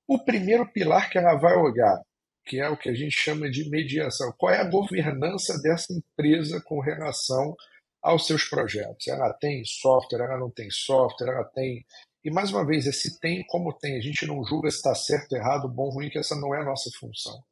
[0.09, 2.01] O primeiro pilar que ela vai olhar,
[2.47, 4.33] que é o que a gente chama de mediação.
[4.39, 7.57] Qual é a governança dessa empresa com relação
[8.01, 9.09] aos seus projetos?
[9.09, 11.85] Ela tem software, ela não tem software, ela tem.
[12.25, 13.97] E mais uma vez, esse tem como tem.
[13.97, 16.65] A gente não julga se está certo, errado, bom, ruim, que essa não é a
[16.65, 17.43] nossa função.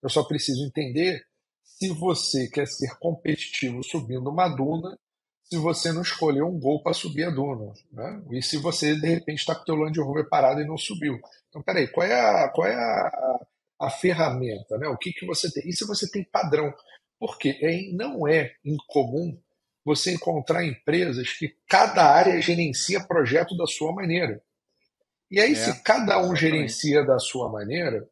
[0.00, 1.24] Eu só preciso entender
[1.64, 4.96] se você quer ser competitivo subindo uma duna
[5.48, 7.72] se você não escolheu um gol para subir a duna.
[7.92, 8.22] Né?
[8.32, 11.20] E se você, de repente, está com o teu Land Rover parado e não subiu.
[11.48, 13.46] Então, peraí, qual é a, qual é a,
[13.82, 14.76] a, ferramenta?
[14.76, 14.88] Né?
[14.88, 15.68] O que, que você tem?
[15.68, 16.74] E se você tem padrão?
[17.18, 19.38] Porque é, não é incomum
[19.84, 24.42] você encontrar empresas que cada área gerencia projeto da sua maneira.
[25.30, 28.08] E aí, é, se cada um gerencia da sua maneira,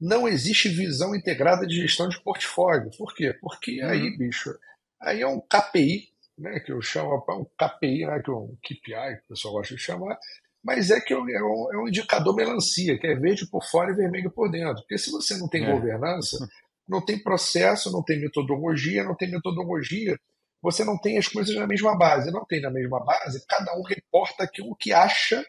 [0.00, 2.90] não existe visão integrada de gestão de portfólio.
[2.98, 3.32] Por quê?
[3.40, 3.88] Porque uhum.
[3.88, 4.52] aí, bicho,
[5.00, 8.56] aí é um KPI né, que eu chamo para um KPI, né, que é um
[8.62, 10.18] KPI, que o pessoal gosta de chamar,
[10.62, 13.94] mas é que é um, é um, indicador melancia, que é verde por fora e
[13.94, 14.76] vermelho por dentro.
[14.76, 15.70] Porque se você não tem é.
[15.70, 16.38] governança,
[16.88, 20.18] não tem processo, não tem metodologia, não tem metodologia,
[20.62, 22.30] você não tem as coisas na mesma base.
[22.30, 25.44] Não tem na mesma base, cada um reporta aquilo que acha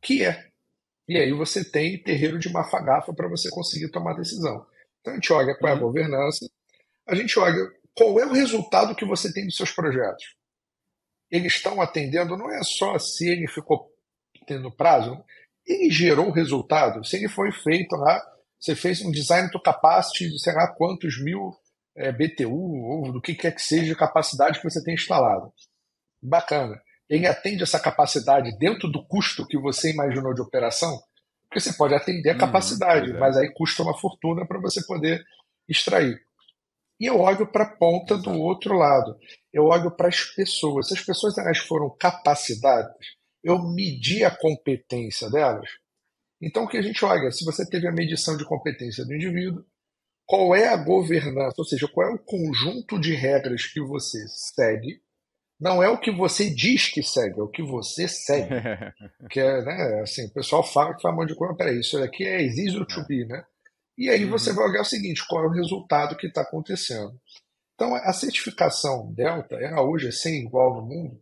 [0.00, 0.48] que é.
[1.06, 4.66] E aí você tem terreiro de mafagafa para você conseguir tomar decisão.
[5.00, 5.82] Então a gente olha qual é a uhum.
[5.82, 6.48] governança,
[7.06, 7.68] a gente olha
[8.00, 10.34] qual é o resultado que você tem dos seus projetos?
[11.30, 13.92] Eles estão atendendo, não é só se ele ficou
[14.46, 15.22] tendo prazo,
[15.66, 17.04] ele gerou o resultado.
[17.04, 18.18] Se ele foi feito lá,
[18.58, 21.54] você fez um design to capacity de sei lá quantos mil
[21.94, 25.52] é, BTU, ou do que quer que seja, capacidade que você tem instalado.
[26.22, 26.80] Bacana.
[27.06, 30.98] Ele atende essa capacidade dentro do custo que você imaginou de operação?
[31.42, 34.82] Porque você pode atender a uhum, capacidade, uhum, mas aí custa uma fortuna para você
[34.86, 35.22] poder
[35.68, 36.18] extrair.
[37.00, 39.18] E eu olho para a ponta do outro lado.
[39.50, 40.88] Eu olho para as pessoas.
[40.88, 42.94] Se as pessoas elas foram capacitadas,
[43.42, 45.68] eu medi a competência delas.
[46.42, 47.30] Então, o que a gente olha?
[47.30, 49.64] Se você teve a medição de competência do indivíduo,
[50.26, 55.00] qual é a governança, ou seja, qual é o conjunto de regras que você segue
[55.60, 58.48] não é o que você diz que segue, é o que você segue.
[59.28, 61.98] que é, né, assim, o pessoal fala que faz um monte de coisa, peraí, isso
[61.98, 63.44] daqui é easy to be, né?
[64.00, 64.30] E aí uhum.
[64.30, 67.20] você vai olhar o seguinte, qual é o resultado que está acontecendo.
[67.74, 71.20] Então, a certificação Delta, ela hoje é sem igual no mundo,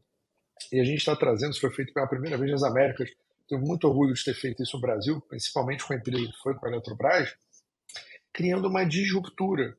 [0.70, 3.10] e a gente está trazendo, isso foi feito pela primeira vez nas Américas,
[3.48, 6.54] tenho muito orgulho de ter feito isso no Brasil, principalmente com a empresa que foi
[6.54, 7.34] com a Eletrobras,
[8.32, 9.76] criando uma disruptura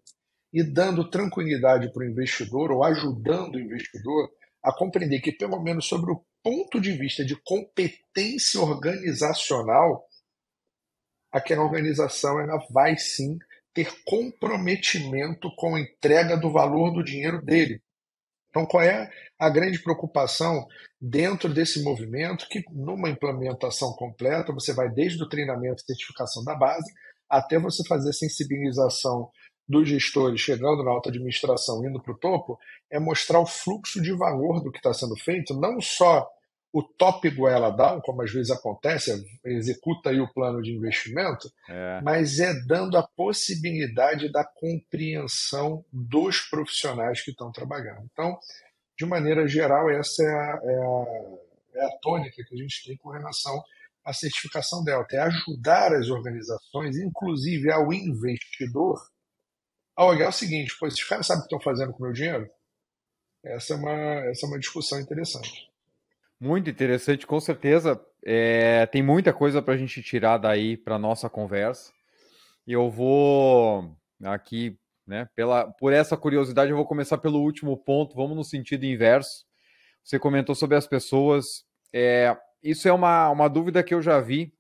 [0.52, 4.30] e dando tranquilidade para o investidor, ou ajudando o investidor
[4.62, 10.06] a compreender que, pelo menos sobre o ponto de vista de competência organizacional,
[11.32, 13.38] aquela organização ela vai sim
[13.74, 17.82] ter comprometimento com a entrega do valor do dinheiro dele.
[18.50, 20.68] Então, qual é a grande preocupação
[21.00, 22.48] dentro desse movimento?
[22.50, 26.92] Que numa implementação completa, você vai desde o treinamento e certificação da base
[27.30, 29.30] até você fazer sensibilização
[29.68, 32.58] dos gestores chegando na alta administração, indo para o topo,
[32.90, 36.28] é mostrar o fluxo de valor do que está sendo feito, não só
[36.72, 39.12] o top goela down, como às vezes acontece,
[39.44, 42.00] executa aí o plano de investimento, é.
[42.02, 48.08] mas é dando a possibilidade da compreensão dos profissionais que estão trabalhando.
[48.12, 48.38] Então,
[48.98, 52.98] de maneira geral, essa é a, é a, é a tônica que a gente tem
[52.98, 53.64] com relação
[54.06, 59.02] à certificação Delta, é ajudar as organizações, inclusive ao investidor,
[59.96, 62.14] a olhar o seguinte, pô, esses caras sabem o que estão fazendo com o meu
[62.14, 62.50] dinheiro?
[63.44, 63.92] Essa é uma,
[64.30, 65.69] essa é uma discussão interessante.
[66.40, 68.00] Muito interessante, com certeza.
[68.24, 71.92] É, tem muita coisa para a gente tirar daí para nossa conversa.
[72.66, 78.16] Eu vou aqui, né, pela, por essa curiosidade, eu vou começar pelo último ponto.
[78.16, 79.46] Vamos no sentido inverso.
[80.04, 81.66] Você comentou sobre as pessoas.
[81.92, 84.54] É, isso é uma, uma dúvida que eu já vi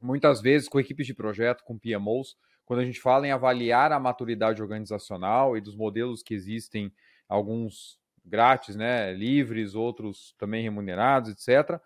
[0.00, 4.00] muitas vezes com equipes de projeto, com PMOs, quando a gente fala em avaliar a
[4.00, 6.92] maturidade organizacional e dos modelos que existem,
[7.28, 11.80] alguns grátis, né, livres, outros também remunerados, etc.,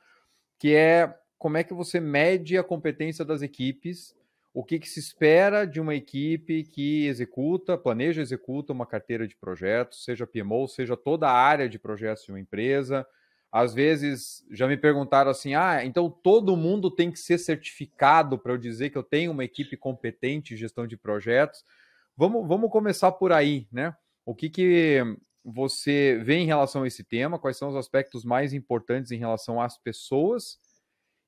[0.59, 4.17] que é como é que você mede a competência das equipes,
[4.53, 9.37] o que, que se espera de uma equipe que executa, planeja, executa uma carteira de
[9.37, 13.07] projetos, seja PMO, seja toda a área de projetos de uma empresa.
[13.53, 18.53] Às vezes já me perguntaram assim: ah, então todo mundo tem que ser certificado para
[18.53, 21.63] eu dizer que eu tenho uma equipe competente em gestão de projetos.
[22.17, 23.95] Vamos, vamos começar por aí, né?
[24.27, 25.03] O que, que
[25.53, 27.39] você vê em relação a esse tema?
[27.39, 30.59] Quais são os aspectos mais importantes em relação às pessoas?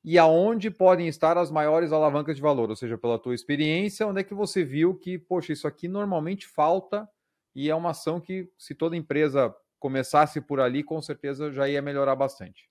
[0.04, 2.70] E aonde podem estar as maiores alavancas de valor?
[2.70, 6.46] Ou seja, pela tua experiência, onde é que você viu que, poxa, isso aqui normalmente
[6.46, 7.08] falta
[7.54, 11.82] e é uma ação que, se toda empresa começasse por ali, com certeza já ia
[11.82, 12.68] melhorar bastante.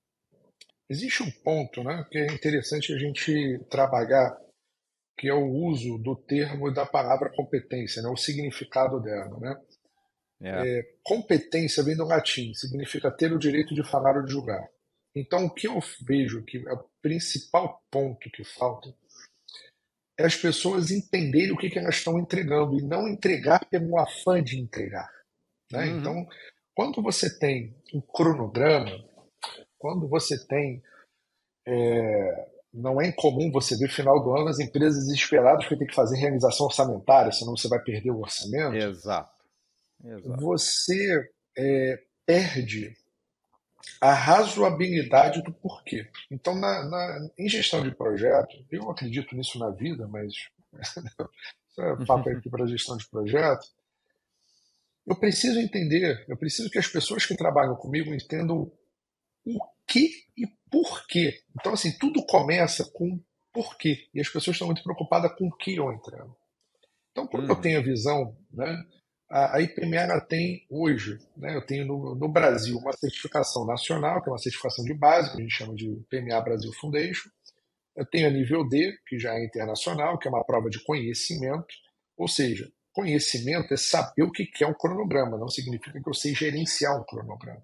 [0.90, 4.36] Existe um ponto né, que é interessante a gente trabalhar,
[5.18, 9.38] que é o uso do termo e da palavra competência, né, o significado dela.
[9.40, 9.56] Né?
[10.42, 10.80] É.
[10.80, 14.70] É, competência vem do latim, significa ter o direito de falar ou de julgar.
[15.16, 18.94] Então, o que eu vejo que é o principal ponto que falta
[20.18, 24.42] é as pessoas entenderem o que, que elas estão entregando e não entregar pelo afã
[24.44, 25.10] de entregar.
[25.72, 25.86] Né?
[25.86, 26.00] Uhum.
[26.00, 26.28] Então,
[26.76, 28.92] quando você tem um cronograma,
[29.78, 30.84] quando você tem.
[31.66, 35.96] É, não é incomum você ver final do ano as empresas desesperadas que tem que
[35.96, 38.76] fazer realização orçamentária, senão você vai perder o orçamento.
[38.76, 39.39] Exato.
[40.04, 40.38] Exato.
[40.40, 42.96] você é, perde
[44.02, 46.10] a razoabilidade do porquê.
[46.30, 50.34] Então, na, na, em gestão de projeto, eu acredito nisso na vida, mas
[50.74, 53.68] isso é papo aqui para gestão de projeto.
[55.06, 58.72] Eu preciso entender, eu preciso que as pessoas que trabalham comigo entendam
[59.46, 61.42] o que e porquê.
[61.60, 63.20] Então, assim, tudo começa com
[63.52, 64.08] porquê.
[64.14, 66.38] E as pessoas estão muito preocupadas com o que eu entrego.
[67.12, 67.56] Então, quando uhum.
[67.56, 68.86] eu tenho a visão né,
[69.30, 74.32] a, IPMA tem hoje, né, eu tenho no, no, Brasil uma certificação nacional, que é
[74.32, 77.30] uma certificação de base, que a gente chama de PMA Brasil Foundation.
[77.96, 81.68] Eu tenho a nível D, que já é internacional, que é uma prova de conhecimento.
[82.18, 86.34] Ou seja, conhecimento é saber o que é um cronograma, não significa que eu sei
[86.34, 87.64] gerenciar um cronograma.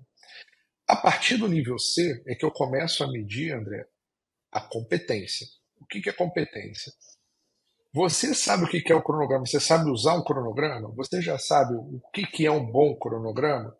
[0.87, 3.87] A partir do nível C é que eu começo a medir, André,
[4.51, 5.47] a competência.
[5.81, 6.93] O que é competência?
[7.95, 9.45] Você sabe o que é o cronograma?
[9.45, 10.91] Você sabe usar um cronograma?
[10.97, 13.73] Você já sabe o que é um bom cronograma?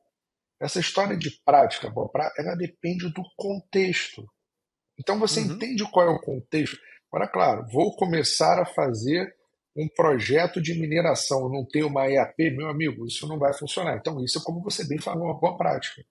[0.57, 4.25] Essa história de prática, boa prática, ela depende do contexto.
[4.97, 5.47] Então você uhum.
[5.47, 6.79] entende qual é o contexto.
[7.11, 9.35] Agora, claro, vou começar a fazer
[9.75, 13.97] um projeto de mineração não tem uma EAP, meu amigo, isso não vai funcionar.
[13.97, 16.01] Então, isso é como você bem falou, uma boa prática.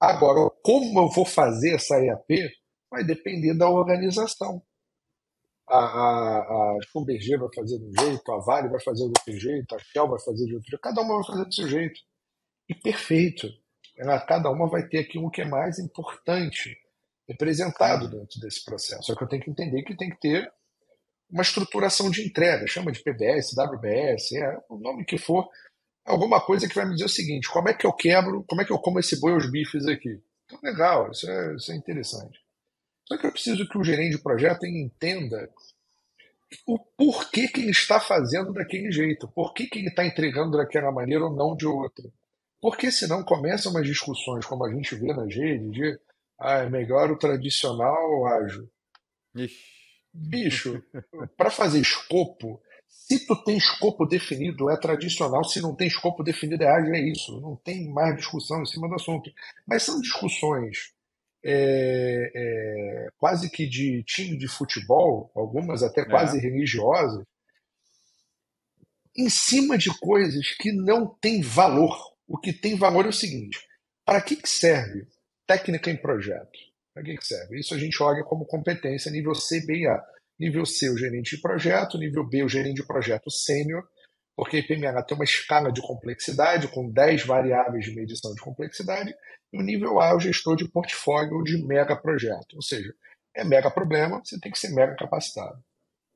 [0.00, 2.50] Agora, como eu vou fazer essa EAP
[2.90, 4.60] vai depender da organização.
[5.66, 9.40] A, a, a Schlumberger vai fazer de um jeito, a Vale vai fazer de outro
[9.40, 12.00] jeito, a Shell vai fazer de outro jeito, cada uma vai fazer do seu jeito.
[12.68, 13.48] E perfeito.
[14.26, 16.76] Cada uma vai ter aqui um que é mais importante
[17.28, 19.04] representado dentro desse processo.
[19.04, 20.52] Só que eu tenho que entender que tem que ter
[21.30, 25.48] uma estruturação de entrega, chama de PBS, WBS, é, o nome que for,
[26.04, 28.64] alguma coisa que vai me dizer o seguinte: como é que eu quebro, como é
[28.64, 30.22] que eu como esse boi aos bifes aqui?
[30.44, 32.43] Então, legal, isso é, isso é interessante.
[33.06, 35.50] Só que eu preciso que o gerente de projeto entenda
[36.66, 40.92] o porquê que ele está fazendo daquele jeito, por que, que ele está entregando daquela
[40.92, 42.04] maneira ou não de outra.
[42.60, 45.98] Porque senão começam umas discussões, como a gente vê nas redes, de
[46.38, 48.70] ah, é melhor o tradicional ágil.
[49.34, 49.74] Ixi.
[50.16, 50.80] Bicho,
[51.36, 55.42] para fazer escopo, se tu tem escopo definido, é tradicional.
[55.42, 57.40] Se não tem escopo definido, é ágil, é isso.
[57.40, 59.28] Não tem mais discussão em cima do assunto.
[59.66, 60.93] Mas são discussões
[61.44, 66.04] é, é, quase que de time de futebol, algumas até é.
[66.04, 67.24] quase religiosas,
[69.16, 71.96] em cima de coisas que não têm valor.
[72.26, 73.58] O que tem valor é o seguinte:
[74.04, 75.06] para que, que serve
[75.46, 76.58] técnica em projeto?
[76.94, 77.60] Para que, que serve?
[77.60, 80.02] Isso a gente olha como competência nível C, B e A.
[80.38, 83.86] Nível C, o gerente de projeto, nível B, o gerente de projeto sênior,
[84.36, 89.14] porque a IPMH tem uma escala de complexidade com 10 variáveis de medição de complexidade,
[89.52, 92.54] e o nível A é o gestor de portfólio de mega projeto.
[92.54, 92.92] Ou seja,
[93.34, 95.62] é mega problema, você tem que ser mega capacitado.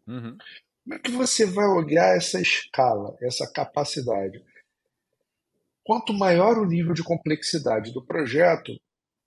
[0.06, 0.36] Uhum.
[0.84, 4.42] Como é que você vai olhar essa escala, essa capacidade?
[5.84, 8.72] Quanto maior o nível de complexidade do projeto,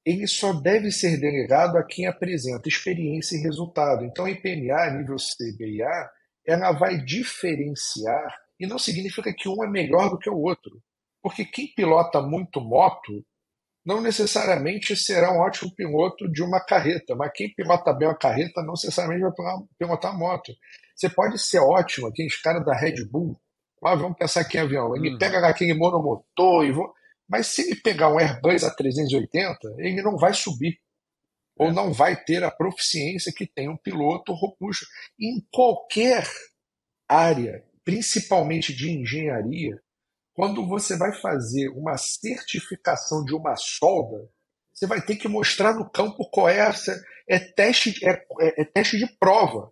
[0.06, 4.04] ele só deve ser delegado a quem apresenta experiência e resultado.
[4.04, 6.12] Então, a IPMA, nível CBA,
[6.46, 10.80] ela vai diferenciar, e não significa que um é melhor do que o outro.
[11.20, 13.26] Porque quem pilota muito moto
[13.84, 18.62] não necessariamente será um ótimo piloto de uma carreta, mas quem pilota bem uma carreta
[18.62, 20.54] não necessariamente vai pilotar moto.
[20.96, 23.36] Você pode ser ótimo, aqueles caras da Red Bull,
[23.84, 25.18] ah, vamos pensar aqui em avião, ele hum.
[25.18, 26.94] pega aquele monomotor e vou
[27.28, 30.78] mas se ele pegar um Airbus A380, ele não vai subir.
[31.58, 31.72] Ou é.
[31.72, 34.86] não vai ter a proficiência que tem um piloto robusto.
[35.18, 36.28] Em qualquer
[37.08, 39.82] área, principalmente de engenharia,
[40.34, 44.30] quando você vai fazer uma certificação de uma solda,
[44.74, 47.00] você vai ter que mostrar no campo qual é essa.
[47.28, 49.72] É teste, é, é, é teste de prova.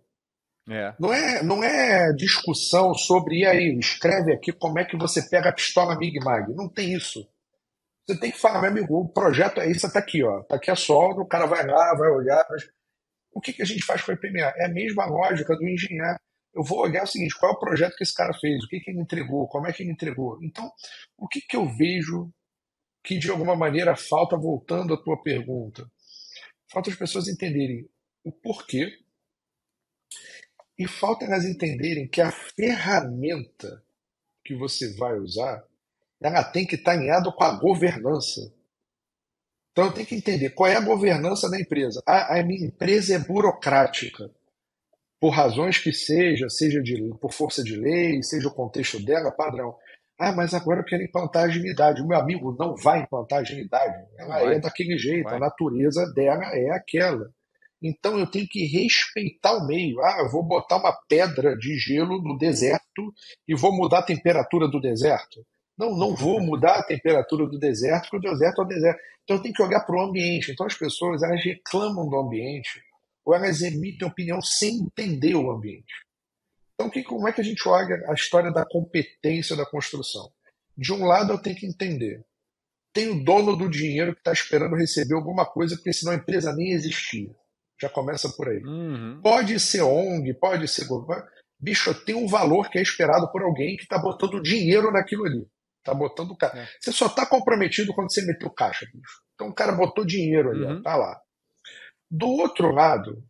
[0.68, 0.94] É.
[1.00, 5.48] Não, é, não é discussão sobre, e aí, escreve aqui como é que você pega
[5.48, 6.54] a pistola Mig Mag.
[6.54, 7.28] Não tem isso.
[8.06, 10.40] Você tem que falar, meu amigo, o projeto é isso, está aqui, ó.
[10.40, 12.46] Está aqui a solda, o cara vai lá, vai olhar.
[12.50, 12.68] Mas...
[13.32, 14.52] O que, que a gente faz com a IPMA?
[14.56, 16.18] É a mesma lógica do engenheiro.
[16.54, 18.64] Eu vou olhar o seguinte: qual é o projeto que esse cara fez?
[18.64, 19.48] O que, que ele entregou?
[19.48, 20.38] Como é que ele entregou?
[20.42, 20.70] Então,
[21.16, 22.30] o que, que eu vejo
[23.02, 25.90] que de alguma maneira falta, voltando à tua pergunta?
[26.70, 27.88] Falta as pessoas entenderem
[28.24, 28.98] o porquê
[30.78, 33.82] e falta elas entenderem que a ferramenta
[34.44, 35.64] que você vai usar
[36.20, 38.52] ela tem que estar alinhada com a governança.
[39.72, 42.02] Então tenho que entender qual é a governança da empresa.
[42.06, 44.30] A, a minha empresa é burocrática,
[45.20, 49.76] por razões que seja, seja de, por força de lei, seja o contexto dela, padrão.
[50.18, 52.00] Ah, mas agora eu quero implantar agilidade.
[52.00, 53.94] O meu amigo não vai implantar agilidade.
[54.18, 54.54] Ela vai.
[54.54, 55.36] é daquele jeito, vai.
[55.36, 57.30] a natureza dela é aquela.
[57.82, 60.00] Então eu tenho que respeitar o meio.
[60.00, 63.12] Ah, eu vou botar uma pedra de gelo no deserto
[63.46, 65.44] e vou mudar a temperatura do deserto.
[65.76, 69.00] Não, não vou mudar a temperatura do deserto, porque o deserto é o deserto.
[69.24, 70.52] Então eu tenho que olhar para o ambiente.
[70.52, 72.82] Então as pessoas elas reclamam do ambiente
[73.30, 76.04] ou elas emitem opinião sem entender o ambiente.
[76.74, 80.28] Então que, como é que a gente olha a história da competência da construção?
[80.76, 82.24] De um lado eu tenho que entender.
[82.92, 86.52] Tem o dono do dinheiro que está esperando receber alguma coisa, porque senão a empresa
[86.52, 87.30] nem existia.
[87.80, 88.58] Já começa por aí.
[88.64, 89.20] Uhum.
[89.22, 91.24] Pode ser ONG, pode ser governo.
[91.58, 95.46] Bicho, tem um valor que é esperado por alguém que está botando dinheiro naquilo ali.
[95.84, 96.58] Tá botando cara.
[96.58, 96.68] É.
[96.80, 99.22] Você só tá comprometido quando você meteu caixa, bicho.
[99.34, 100.78] Então o cara botou dinheiro ali, uhum.
[100.78, 101.20] ó, tá lá.
[102.10, 103.22] Do outro lado,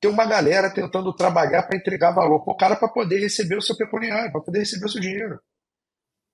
[0.00, 3.76] tem uma galera tentando trabalhar para entregar valor pro cara para poder receber o seu
[3.76, 5.40] pecuniário, para poder receber o seu dinheiro.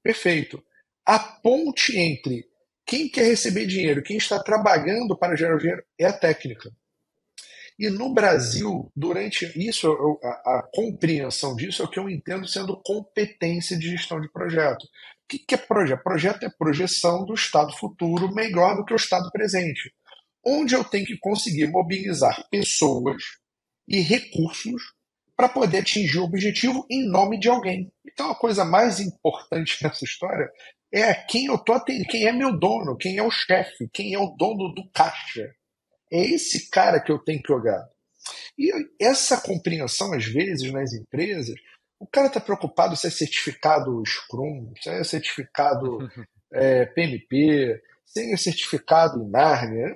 [0.03, 0.63] Perfeito.
[1.05, 2.47] A ponte entre
[2.87, 6.71] quem quer receber dinheiro, quem está trabalhando para gerar dinheiro, é a técnica.
[7.79, 9.91] E no Brasil, durante isso,
[10.23, 14.85] a, a, compreensão disso é o que eu entendo sendo competência de gestão de projeto.
[14.85, 14.89] O
[15.29, 16.03] que, que é projeto?
[16.03, 19.93] Projeto é projeção do estado futuro melhor do que o estado presente,
[20.47, 23.23] onde eu tenho que conseguir mobilizar pessoas
[23.89, 24.83] e recursos
[25.37, 27.93] para poder atingir o objetivo em nome de alguém.
[28.07, 30.49] Então a coisa mais importante nessa história
[30.93, 34.19] é quem eu tô atendendo, quem é meu dono, quem é o chefe, quem é
[34.19, 35.53] o dono do caixa.
[36.13, 37.85] É esse cara que eu tenho que olhar.
[38.57, 38.71] E
[39.01, 41.57] essa compreensão, às vezes, nas empresas,
[41.99, 45.99] o cara está preocupado se é certificado Scrum, se é certificado
[46.53, 49.93] é, PMP, se é certificado em Narnia.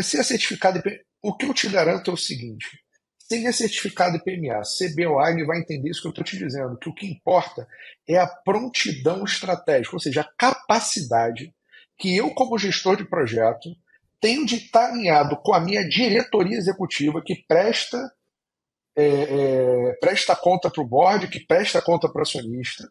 [0.00, 2.82] Se é certificado em o que eu te garanto é o seguinte:
[3.18, 6.88] se é certificado IPMA, CBOA, ele vai entender isso que eu estou te dizendo, que
[6.88, 7.66] o que importa
[8.08, 11.54] é a prontidão estratégica, ou seja, a capacidade
[11.96, 13.70] que eu, como gestor de projeto,
[14.20, 17.98] tenho de estar alinhado com a minha diretoria executiva que presta
[18.94, 22.90] é, é, presta conta para o board, que presta conta para o acionista.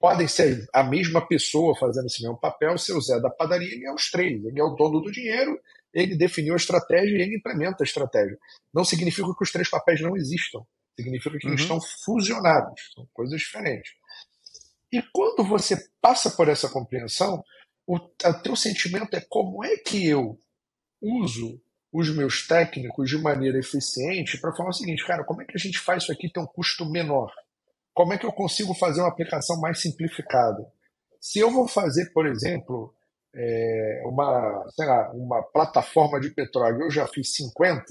[0.00, 3.86] Podem ser a mesma pessoa fazendo esse mesmo papel, ser o Zé da padaria, ele
[3.86, 4.42] é os três.
[4.42, 5.60] Ele é o dono do dinheiro,
[5.92, 8.38] ele definiu a estratégia e ele implementa a estratégia.
[8.72, 10.64] Não significa que os três papéis não existam.
[10.98, 11.52] Significa que uhum.
[11.52, 12.80] eles estão fusionados.
[12.94, 13.92] São coisas diferentes.
[14.90, 17.44] E quando você passa por essa compreensão,
[17.86, 20.38] o, o teu sentimento é como é que eu
[21.00, 21.60] uso
[21.92, 25.60] os meus técnicos de maneira eficiente para falar o seguinte, cara, como é que a
[25.60, 27.32] gente faz isso aqui ter um custo menor?
[28.00, 30.66] Como é que eu consigo fazer uma aplicação mais simplificada?
[31.20, 32.94] Se eu vou fazer, por exemplo,
[33.36, 37.84] é, uma, sei lá, uma plataforma de petróleo, eu já fiz 50,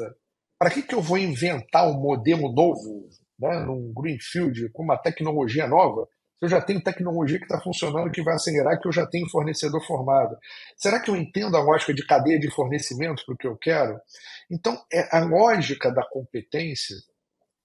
[0.58, 3.08] para que, que eu vou inventar um modelo novo,
[3.38, 6.08] né, num Greenfield, com uma tecnologia nova,
[6.40, 9.30] se eu já tenho tecnologia que está funcionando, que vai acelerar, que eu já tenho
[9.30, 10.36] fornecedor formado?
[10.76, 14.02] Será que eu entendo a lógica de cadeia de fornecimento para o que eu quero?
[14.50, 16.96] Então, é, a lógica da competência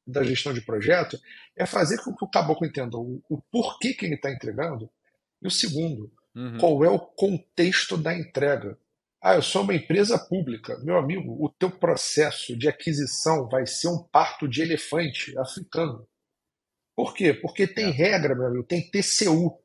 [0.06, 1.18] da gestão de projeto
[1.56, 4.90] é fazer com que o caboclo entenda o, o porquê que ele está entregando
[5.42, 6.58] e o segundo, Uhum.
[6.58, 8.76] Qual é o contexto da entrega?
[9.22, 10.78] Ah, eu sou uma empresa pública.
[10.82, 16.06] Meu amigo, o teu processo de aquisição vai ser um parto de elefante africano.
[16.94, 17.32] Por quê?
[17.32, 17.90] Porque tem é.
[17.90, 19.58] regra, meu amigo, tem TCU.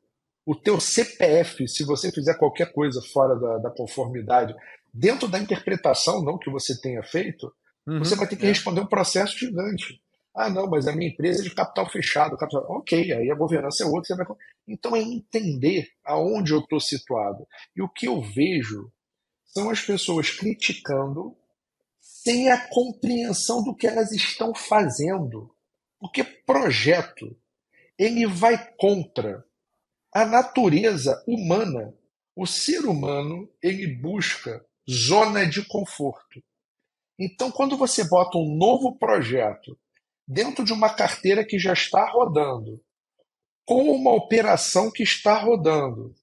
[0.46, 4.54] O teu CPF, se você fizer qualquer coisa fora da, da conformidade,
[4.92, 7.52] dentro da interpretação não que você tenha feito,
[7.86, 7.98] uhum.
[7.98, 8.48] você vai ter que é.
[8.48, 10.00] responder um processo gigante.
[10.42, 12.34] Ah, não, mas a minha empresa é de capital fechado.
[12.34, 12.64] Capital...
[12.70, 14.16] Ok, aí a governança é outra.
[14.16, 14.26] Vai...
[14.66, 17.46] Então é entender aonde eu estou situado.
[17.76, 18.90] E o que eu vejo
[19.44, 21.36] são as pessoas criticando
[22.00, 25.54] sem a compreensão do que elas estão fazendo.
[25.98, 27.36] Porque projeto,
[27.98, 29.44] ele vai contra
[30.10, 31.94] a natureza humana.
[32.34, 36.42] O ser humano, ele busca zona de conforto.
[37.18, 39.78] Então, quando você bota um novo projeto
[40.30, 42.80] dentro de uma carteira que já está rodando,
[43.66, 46.14] com uma operação que está rodando,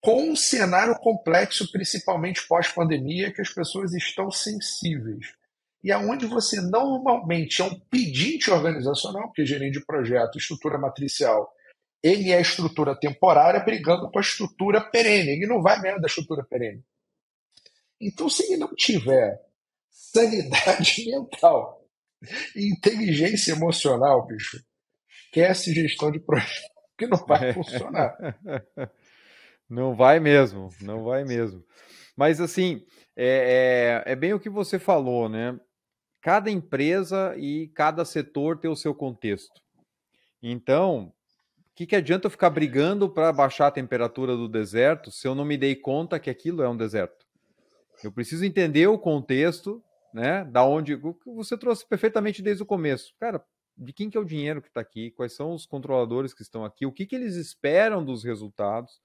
[0.00, 5.34] com um cenário complexo, principalmente pós-pandemia, que as pessoas estão sensíveis.
[5.82, 11.52] E aonde você normalmente é um pedinte organizacional, porque gerente de projeto, estrutura matricial,
[12.00, 15.32] ele é estrutura temporária brigando com a estrutura perene.
[15.32, 16.84] Ele não vai ganhar da estrutura perene.
[18.00, 19.40] Então, se ele não tiver
[19.90, 21.81] sanidade mental
[22.56, 24.62] Inteligência emocional, bicho.
[25.26, 28.16] Esquece gestão de projeto, que não vai funcionar.
[29.68, 31.64] Não vai mesmo, não vai mesmo.
[32.14, 32.84] Mas assim,
[33.16, 35.58] é, é, é, bem o que você falou, né?
[36.20, 39.62] Cada empresa e cada setor tem o seu contexto.
[40.42, 45.26] Então, o que, que adianta eu ficar brigando para baixar a temperatura do deserto se
[45.26, 47.24] eu não me dei conta que aquilo é um deserto?
[48.04, 50.44] Eu preciso entender o contexto né?
[50.44, 50.94] Da onde
[51.24, 53.14] você trouxe perfeitamente desde o começo.
[53.18, 53.44] Cara,
[53.76, 55.10] de quem que é o dinheiro que está aqui?
[55.12, 56.86] Quais são os controladores que estão aqui?
[56.86, 59.00] O que, que eles esperam dos resultados?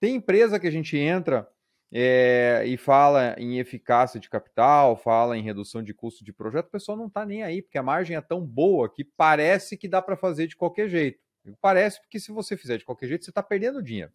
[0.00, 1.48] Tem empresa que a gente entra
[1.92, 6.70] é, e fala em eficácia de capital, fala em redução de custo de projeto, o
[6.70, 10.02] pessoal não está nem aí, porque a margem é tão boa que parece que dá
[10.02, 11.18] para fazer de qualquer jeito.
[11.60, 14.12] Parece porque se você fizer de qualquer jeito, você está perdendo dinheiro.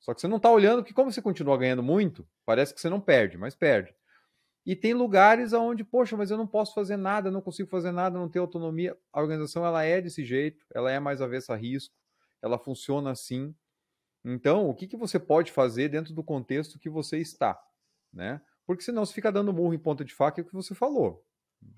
[0.00, 2.90] Só que você não está olhando que, como você continua ganhando muito, parece que você
[2.90, 3.94] não perde, mas perde.
[4.66, 8.18] E tem lugares onde, poxa, mas eu não posso fazer nada, não consigo fazer nada,
[8.18, 8.96] não tenho autonomia.
[9.12, 11.94] A organização ela é desse jeito, ela é mais avessa a risco,
[12.40, 13.54] ela funciona assim.
[14.24, 17.62] Então, o que, que você pode fazer dentro do contexto que você está,
[18.10, 18.40] né?
[18.66, 21.22] Porque senão você fica dando murro em ponta de faca, é o que você falou.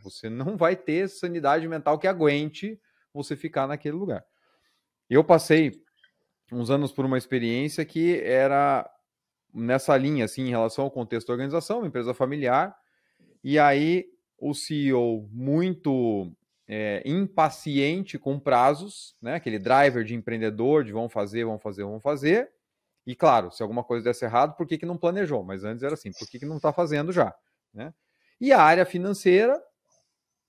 [0.02, 2.80] Você não vai ter sanidade mental que aguente
[3.12, 4.24] você ficar naquele lugar.
[5.10, 5.82] Eu passei
[6.52, 8.88] uns anos por uma experiência que era
[9.56, 12.76] nessa linha, assim, em relação ao contexto da organização, uma empresa familiar,
[13.42, 14.04] e aí
[14.38, 16.30] o CEO muito
[16.68, 19.34] é, impaciente com prazos, né?
[19.34, 22.50] Aquele driver de empreendedor de vão fazer, vão fazer, vão fazer.
[23.06, 25.42] E claro, se alguma coisa desse errado, por que, que não planejou?
[25.44, 27.34] Mas antes era assim, por que, que não está fazendo já?
[27.72, 27.94] Né?
[28.40, 29.62] E a área financeira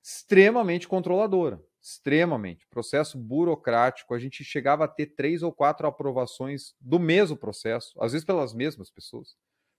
[0.03, 2.67] extremamente controladora, extremamente.
[2.67, 8.11] Processo burocrático, a gente chegava a ter três ou quatro aprovações do mesmo processo, às
[8.11, 9.37] vezes pelas mesmas pessoas,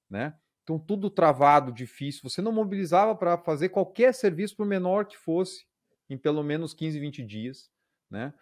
[0.09, 0.35] né?
[0.63, 2.29] Então, tudo travado, difícil.
[2.29, 5.67] Você não mobilizava para fazer qualquer serviço, por menor que fosse,
[6.09, 7.71] em pelo menos 15, 20 dias,
[8.11, 8.33] né?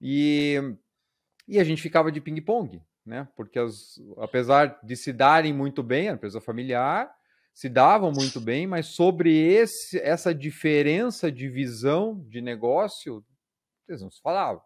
[0.00, 0.56] E,
[1.46, 3.28] e a gente ficava de ping-pong, né?
[3.36, 7.12] Porque as, apesar de se darem muito bem, a empresa familiar,
[7.54, 13.24] se davam muito bem, mas sobre esse, essa diferença de visão de negócio,
[13.88, 14.60] eles não se falavam.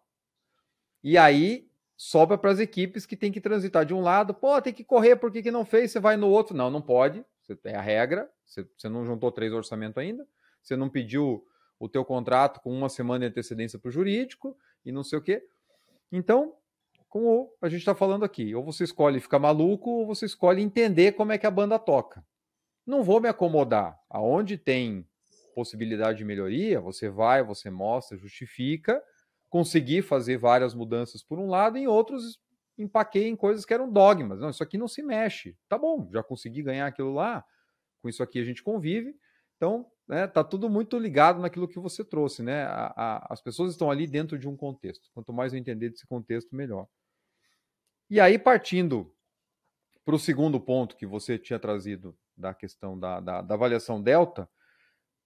[1.03, 4.73] E aí sobra para as equipes que tem que transitar de um lado, pô, tem
[4.73, 5.91] que correr, por que, que não fez?
[5.91, 6.57] Você vai no outro.
[6.57, 7.23] Não, não pode.
[7.43, 10.27] Você tem a regra, você, você não juntou três orçamentos ainda,
[10.61, 11.45] você não pediu
[11.79, 15.21] o teu contrato com uma semana de antecedência para o jurídico e não sei o
[15.21, 15.43] quê.
[16.11, 16.55] Então,
[17.07, 21.13] como a gente está falando aqui, ou você escolhe ficar maluco, ou você escolhe entender
[21.13, 22.23] como é que a banda toca.
[22.85, 23.99] Não vou me acomodar.
[24.09, 25.07] Aonde tem
[25.53, 29.03] possibilidade de melhoria, você vai, você mostra, justifica,
[29.49, 32.39] consegui fazer várias mudanças por um lado, e em outros
[32.77, 34.39] empaquei em coisas que eram dogmas.
[34.39, 35.57] Não, isso aqui não se mexe.
[35.67, 37.43] Tá bom, já consegui ganhar aquilo lá,
[38.01, 39.15] com isso aqui a gente convive.
[39.57, 42.63] Então, né, tá tudo muito ligado naquilo que você trouxe, né?
[42.63, 45.09] A, a, as pessoas estão ali dentro de um contexto.
[45.13, 46.87] Quanto mais eu entender desse contexto, melhor.
[48.09, 49.13] E aí, partindo
[50.05, 54.49] para o segundo ponto que você tinha trazido da questão da, da, da avaliação delta,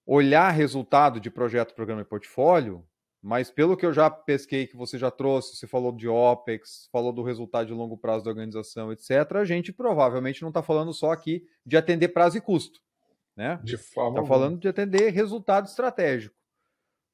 [0.06, 2.86] olhar resultado de projeto, programa e portfólio
[3.24, 7.14] mas pelo que eu já pesquei, que você já trouxe, você falou de OPEX, falou
[7.14, 11.14] do resultado de longo prazo da organização, etc., a gente provavelmente não está falando só
[11.14, 12.82] aqui de atender prazo e custo.
[13.34, 13.62] Né?
[13.64, 14.20] De forma.
[14.20, 16.36] Está falando de atender resultado estratégico.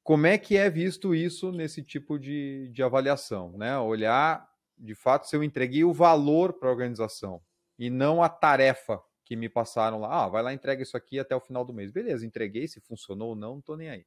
[0.02, 3.56] Como é que é visto isso nesse tipo de, de avaliação?
[3.56, 3.78] Né?
[3.78, 7.40] Olhar, de fato, se eu entreguei o valor para a organização
[7.78, 9.00] e não a tarefa
[9.30, 10.24] que me passaram lá.
[10.24, 11.92] Ah, vai lá, entrega isso aqui até o final do mês.
[11.92, 14.04] Beleza, entreguei, se funcionou ou não, não estou nem aí.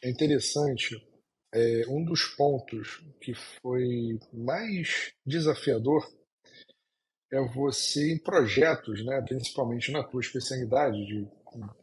[0.00, 0.94] É interessante
[1.52, 6.08] é, um dos pontos que foi mais desafiador
[7.32, 11.26] é você em projetos, né, principalmente na tua especialidade de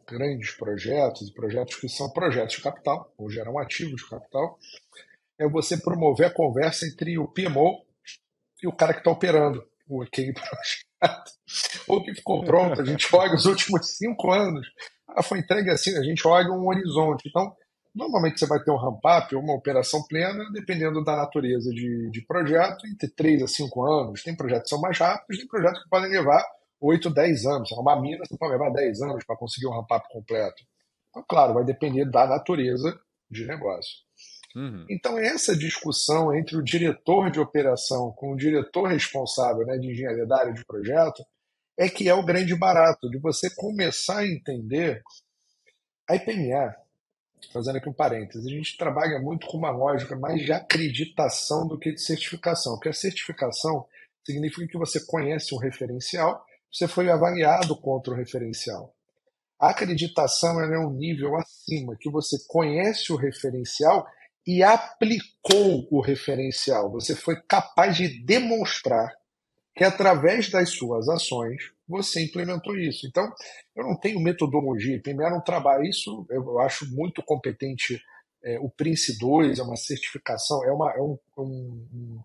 [0.06, 4.58] grandes projetos, projetos que são projetos de capital, ou geram ativos de capital,
[5.38, 7.84] é você promover a conversa entre o PMO
[8.62, 9.62] e o cara que está operando
[10.02, 10.93] aquele projeto,
[11.88, 12.80] ou que ficou pronto.
[12.80, 14.66] A gente olha os últimos cinco anos,
[15.08, 17.28] ah, foi entregue assim, a gente olha um horizonte.
[17.28, 17.54] Então,
[17.94, 22.84] Normalmente você vai ter um ramp-up uma operação plena, dependendo da natureza de, de projeto,
[22.88, 24.22] entre 3 a 5 anos.
[24.24, 26.44] Tem projetos que são mais rápidos, tem projetos que podem levar
[26.80, 27.70] 8, 10 anos.
[27.70, 30.64] Uma mina, você pode levar 10 anos para conseguir um ramp-up completo.
[31.10, 32.98] Então, claro, vai depender da natureza
[33.30, 33.98] de negócio.
[34.54, 34.86] Uhum.
[34.88, 40.26] Então, essa discussão entre o diretor de operação com o diretor responsável né, de engenharia
[40.26, 41.24] da área de projeto
[41.76, 45.02] é que é o grande barato de você começar a entender
[46.08, 46.74] a IPMA
[47.52, 51.78] fazendo aqui um parênteses, a gente trabalha muito com uma lógica mais de acreditação do
[51.78, 53.86] que de certificação, porque a certificação
[54.24, 58.94] significa que você conhece um referencial, você foi avaliado contra o referencial.
[59.60, 64.06] A acreditação é um nível acima, que você conhece o referencial
[64.46, 66.90] e aplicou o referencial.
[66.92, 69.12] Você foi capaz de demonstrar
[69.74, 73.06] que através das suas ações você implementou isso.
[73.06, 73.30] Então,
[73.74, 75.00] eu não tenho metodologia.
[75.02, 78.00] Primeiro, um trabalho, isso eu acho muito competente.
[78.42, 82.20] É, o Prince 2 é uma certificação, é, uma, é, um, um,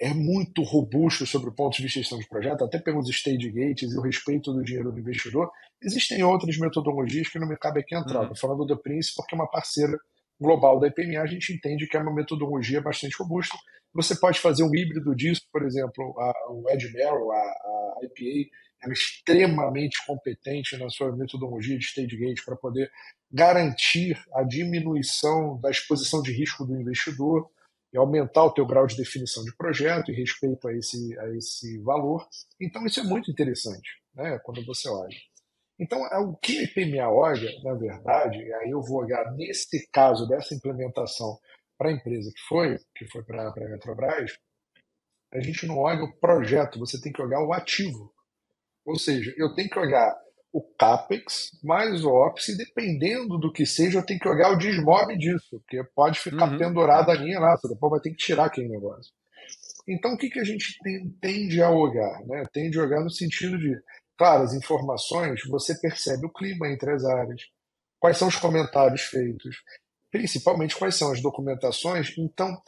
[0.00, 3.50] é muito robusto sobre o ponto de vista de gestão de projeto, até pelos stage
[3.50, 5.50] gates e o respeito do dinheiro do investidor.
[5.82, 8.20] Existem outras metodologias que não me cabe aqui entrar.
[8.20, 8.36] Estou uhum.
[8.36, 9.98] falando do Prince porque é uma parceira
[10.40, 13.56] global da IPMA, a gente entende que é uma metodologia bastante robusta.
[13.94, 18.50] Você pode fazer um híbrido disso, por exemplo, a, o Ed Merrill, a, a IPA,
[18.84, 22.90] é extremamente competente na sua metodologia de stage gate para poder
[23.30, 27.50] garantir a diminuição da exposição de risco do investidor
[27.92, 31.78] e aumentar o teu grau de definição de projeto e respeito a esse, a esse
[31.78, 32.26] valor.
[32.60, 35.16] Então isso é muito interessante, né, quando você olha.
[35.78, 39.88] Então, é o que a IPMA olha, na verdade, e aí eu vou olhar nesse
[39.90, 41.38] caso dessa implementação
[41.78, 44.32] para a empresa que foi, que foi para a Petrobras,
[45.32, 48.12] a gente não olha o projeto, você tem que olhar o ativo.
[48.84, 50.16] Ou seja, eu tenho que olhar
[50.52, 54.58] o CAPEX mais o OPS, e dependendo do que seja, eu tenho que olhar o
[54.58, 56.58] desmob disso, porque pode ficar uhum.
[56.58, 59.12] pendurada a linha lá, você depois vai ter que tirar aquele negócio.
[59.86, 62.20] Então, o que, que a gente tem, tende a olhar?
[62.26, 62.44] Né?
[62.52, 63.74] Tende a olhar no sentido de,
[64.18, 67.42] claro, as informações, você percebe o clima entre as áreas,
[67.98, 69.62] quais são os comentários feitos,
[70.10, 72.12] principalmente quais são as documentações.
[72.18, 72.60] Então,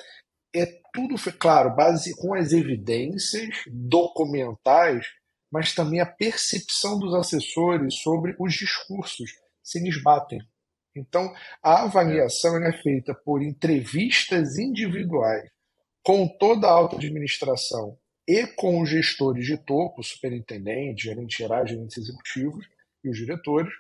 [0.55, 5.07] é tudo, claro, base com as evidências documentais
[5.51, 9.31] mas também a percepção dos assessores sobre os discursos,
[9.63, 10.41] se eles batem.
[10.95, 11.33] Então,
[11.63, 12.73] a avaliação é.
[12.83, 15.51] feita por entrevistas individuais
[16.03, 17.99] com toda a alta administração
[18.31, 22.65] e com os gestores de topo, superintendente, gerente geral, gerentes executivos
[23.03, 23.73] e os diretores,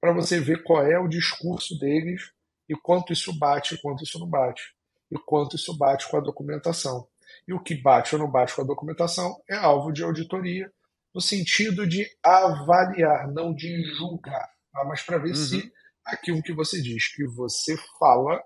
[0.00, 2.32] para você ver qual é o discurso deles
[2.66, 4.74] e quanto isso bate e quanto isso não bate,
[5.10, 7.06] e quanto isso bate com a documentação.
[7.46, 10.72] E o que bate ou não bate com a documentação é alvo de auditoria,
[11.14, 14.82] no sentido de avaliar, não de julgar, tá?
[14.86, 15.34] mas para ver uhum.
[15.34, 15.70] se
[16.06, 18.42] aquilo que você diz, que você fala,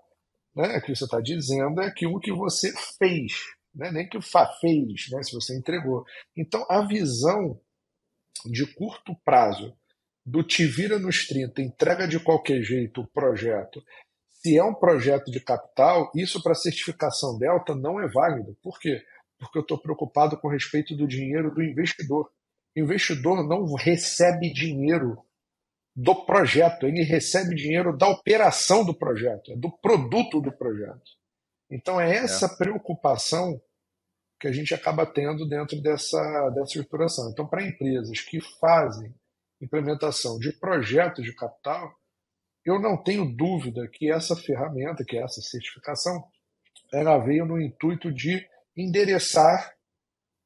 [0.56, 3.34] né, que você está dizendo, é aquilo que você fez,
[3.74, 4.18] né, nem que
[4.60, 6.04] fez, né, se você entregou.
[6.36, 7.60] Então, a visão
[8.46, 9.76] de curto prazo
[10.24, 13.82] do te vira nos 30, entrega de qualquer jeito o projeto,
[14.42, 18.56] se é um projeto de capital, isso para certificação Delta não é válido.
[18.60, 19.00] Por quê?
[19.38, 22.28] Porque eu estou preocupado com respeito do dinheiro do investidor.
[22.76, 25.16] O investidor não recebe dinheiro
[25.94, 31.21] do projeto, ele recebe dinheiro da operação do projeto, é do produto do projeto.
[31.72, 32.56] Então é essa é.
[32.56, 33.60] preocupação
[34.38, 37.30] que a gente acaba tendo dentro dessa, dessa estruturação.
[37.30, 39.14] Então, para empresas que fazem
[39.60, 41.94] implementação de projetos de capital,
[42.64, 46.22] eu não tenho dúvida que essa ferramenta, que é essa certificação,
[46.92, 48.46] ela veio no intuito de
[48.76, 49.74] endereçar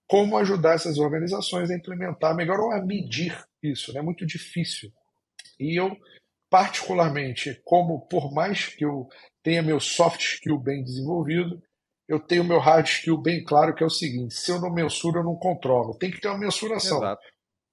[0.06, 3.90] como ajudar essas organizações a implementar melhor ou a medir isso.
[3.90, 4.02] É né?
[4.02, 4.92] muito difícil.
[5.58, 5.96] E eu,
[6.56, 9.06] particularmente, como por mais que eu
[9.42, 11.62] tenha meu soft skill bem desenvolvido,
[12.08, 15.18] eu tenho meu hard skill bem claro, que é o seguinte: se eu não mensuro,
[15.18, 15.98] eu não controlo.
[15.98, 16.96] Tem que ter uma mensuração.
[16.96, 17.22] Exato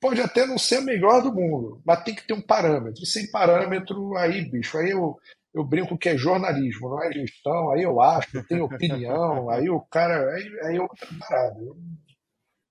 [0.02, 3.06] pode até não ser a melhor do mundo, mas tem que ter um parâmetro.
[3.06, 5.18] sem parâmetro, aí, bicho, aí eu,
[5.54, 9.70] eu brinco que é jornalismo, não é gestão, aí eu acho, eu tenho opinião, aí
[9.70, 10.30] o cara.
[10.34, 11.68] Aí, aí eu parado.
[11.68, 11.78] Eu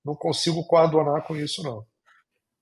[0.05, 1.87] não consigo coadunar com isso, não.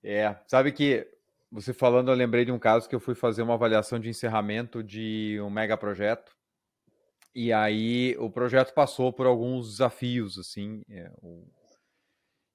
[0.04, 1.04] É, sabe que
[1.50, 4.82] você falando, eu lembrei de um caso que eu fui fazer uma avaliação de encerramento
[4.82, 6.36] de um mega projeto.
[7.34, 11.46] E aí o projeto passou por alguns desafios, assim, é, o...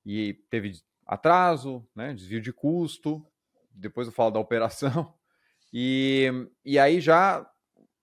[0.05, 0.73] e teve
[1.05, 3.25] atraso, né, desvio de custo,
[3.71, 5.13] depois eu falo da operação,
[5.71, 6.29] e,
[6.63, 7.39] e aí já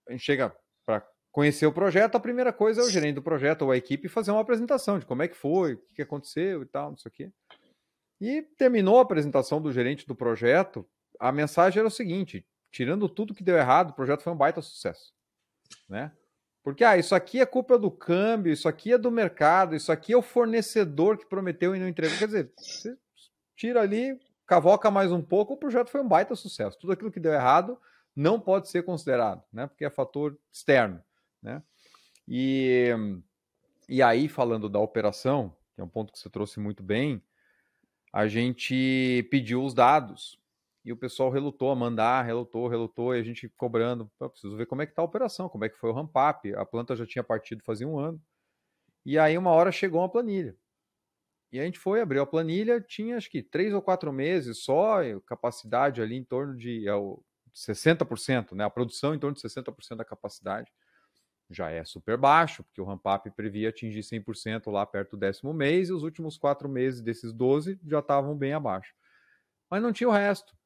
[0.08, 0.54] a gente chega
[0.86, 4.08] para conhecer o projeto, a primeira coisa é o gerente do projeto ou a equipe
[4.08, 7.10] fazer uma apresentação de como é que foi, o que aconteceu e tal, não sei
[7.10, 7.32] o quê.
[8.22, 13.34] E terminou a apresentação do gerente do projeto, a mensagem era o seguinte, tirando tudo
[13.34, 15.12] que deu errado, o projeto foi um baita sucesso,
[15.88, 16.12] né?
[16.62, 20.12] Porque, ah, isso aqui é culpa do câmbio, isso aqui é do mercado, isso aqui
[20.12, 22.16] é o fornecedor que prometeu e não entregou.
[22.16, 22.96] Quer dizer, você
[23.56, 24.16] tira ali,
[24.46, 26.78] cavoca mais um pouco, o projeto foi um baita sucesso.
[26.78, 27.76] Tudo aquilo que deu errado
[28.14, 29.66] não pode ser considerado, né?
[29.66, 31.02] Porque é fator externo,
[31.42, 31.60] né?
[32.28, 32.88] E,
[33.88, 37.20] e aí, falando da operação, que é um ponto que você trouxe muito bem,
[38.12, 40.38] a gente pediu os dados
[40.84, 44.82] e o pessoal relutou a mandar, relutou, relutou, e a gente cobrando, preciso ver como
[44.82, 47.22] é que está a operação, como é que foi o ramp-up, a planta já tinha
[47.22, 48.20] partido fazia um ano,
[49.06, 50.56] e aí uma hora chegou uma planilha,
[51.52, 54.98] e a gente foi, abriu a planilha, tinha acho que três ou quatro meses só,
[55.24, 56.92] capacidade ali em torno de é,
[57.54, 60.72] 60%, né, a produção em torno de 60% da capacidade,
[61.52, 65.88] já é super baixo, porque o ramp-up previa atingir 100% lá perto do décimo mês,
[65.88, 68.94] e os últimos quatro meses desses 12 já estavam bem abaixo.
[69.70, 70.56] Mas não tinha o resto.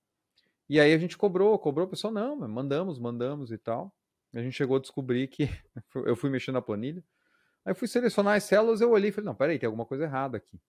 [0.69, 3.95] E aí a gente cobrou, cobrou, o pessoal, não, mandamos, mandamos e tal.
[4.35, 5.49] A gente chegou a descobrir que
[6.07, 7.05] eu fui mexendo na planilha.
[7.65, 10.37] Aí fui selecionar as células, eu olhei e falei, não, peraí, tem alguma coisa errada
[10.37, 10.61] aqui.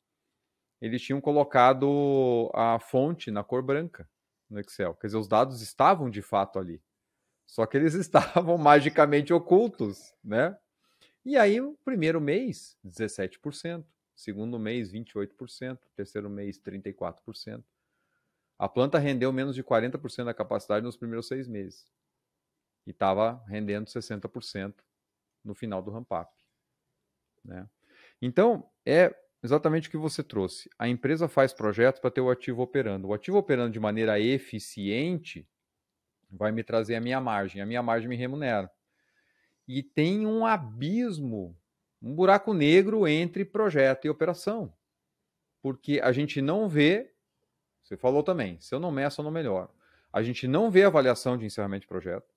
[0.82, 4.07] Eles tinham colocado a fonte na cor branca
[4.49, 4.93] no Excel.
[4.95, 6.82] Quer dizer, os dados estavam de fato ali.
[7.48, 10.56] Só que eles estavam magicamente ocultos, né?
[11.26, 13.84] E aí, o primeiro mês, 17%.
[14.16, 15.80] Segundo mês, 28%.
[15.95, 17.64] Terceiro mês, 34%.
[18.60, 21.91] A planta rendeu menos de 40% da capacidade nos primeiros seis meses.
[22.86, 24.74] E estava rendendo 60%
[25.43, 26.34] no final do ramp-up.
[27.43, 27.70] Né?
[28.22, 30.70] Então, é exatamente o que você trouxe.
[30.80, 33.10] A empresa faz projetos para ter o ativo operando.
[33.10, 35.48] O ativo operando de maneira eficiente
[36.30, 37.61] vai me trazer a minha margem.
[37.61, 38.69] A minha margem me remunera.
[39.67, 41.57] E tem um abismo,
[42.01, 44.73] um buraco negro entre projeto e operação.
[45.61, 47.13] Porque a gente não vê
[47.88, 49.69] você falou também, se eu não meço, eu não melhoro.
[50.11, 52.28] A gente não vê avaliação de encerramento de projeto.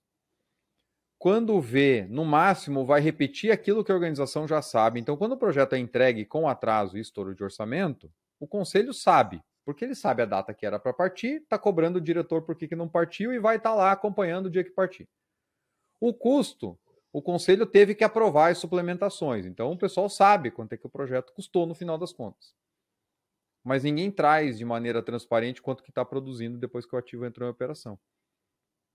[1.18, 5.01] Quando vê, no máximo, vai repetir aquilo que a organização já sabe.
[5.01, 9.43] Então, quando o projeto é entregue com atraso e estouro de orçamento, o conselho sabe,
[9.65, 12.69] porque ele sabe a data que era para partir, está cobrando o diretor por que,
[12.69, 15.09] que não partiu e vai estar tá lá acompanhando o dia que partir.
[16.01, 16.79] O custo,
[17.13, 19.47] o conselho teve que aprovar as suplementações.
[19.47, 22.55] Então, o pessoal sabe quanto é que o projeto custou no final das contas
[23.65, 27.49] mas ninguém traz de maneira transparente quanto que está produzindo depois que o ativo entrou
[27.49, 27.99] em operação.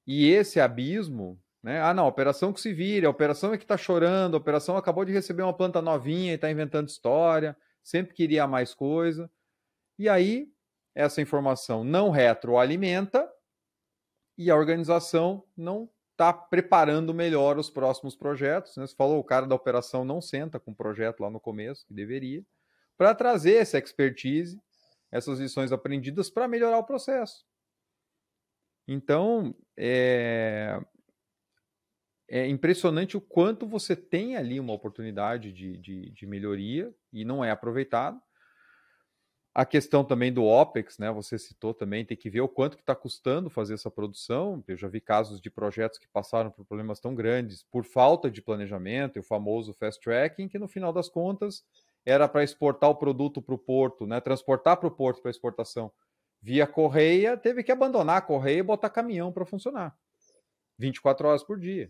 [0.07, 1.81] E esse abismo, né?
[1.81, 5.05] Ah, não, operação que se vira, a operação é que está chorando, a operação acabou
[5.05, 9.29] de receber uma planta novinha e está inventando história, sempre queria mais coisa.
[9.97, 10.51] E aí,
[10.95, 13.29] essa informação não retroalimenta
[14.37, 18.75] e a organização não está preparando melhor os próximos projetos.
[18.77, 18.87] Né?
[18.87, 21.93] Você falou, o cara da operação não senta com o projeto lá no começo, que
[21.93, 22.43] deveria,
[22.97, 24.57] para trazer essa expertise,
[25.11, 27.45] essas lições aprendidas para melhorar o processo.
[28.87, 30.79] Então, é,
[32.29, 37.43] é impressionante o quanto você tem ali uma oportunidade de, de, de melhoria e não
[37.43, 38.21] é aproveitado.
[39.55, 41.09] A questão também do OPEX, né?
[41.13, 44.61] Você citou também, tem que ver o quanto que está custando fazer essa produção.
[44.67, 48.41] Eu já vi casos de projetos que passaram por problemas tão grandes por falta de
[48.41, 51.63] planejamento, o famoso fast tracking, que no final das contas
[52.05, 54.19] era para exportar o produto para o porto, né?
[54.19, 55.89] Transportar para o porto para exportação
[56.41, 59.97] via correia, teve que abandonar a correia e botar caminhão para funcionar.
[60.77, 61.89] 24 horas por dia.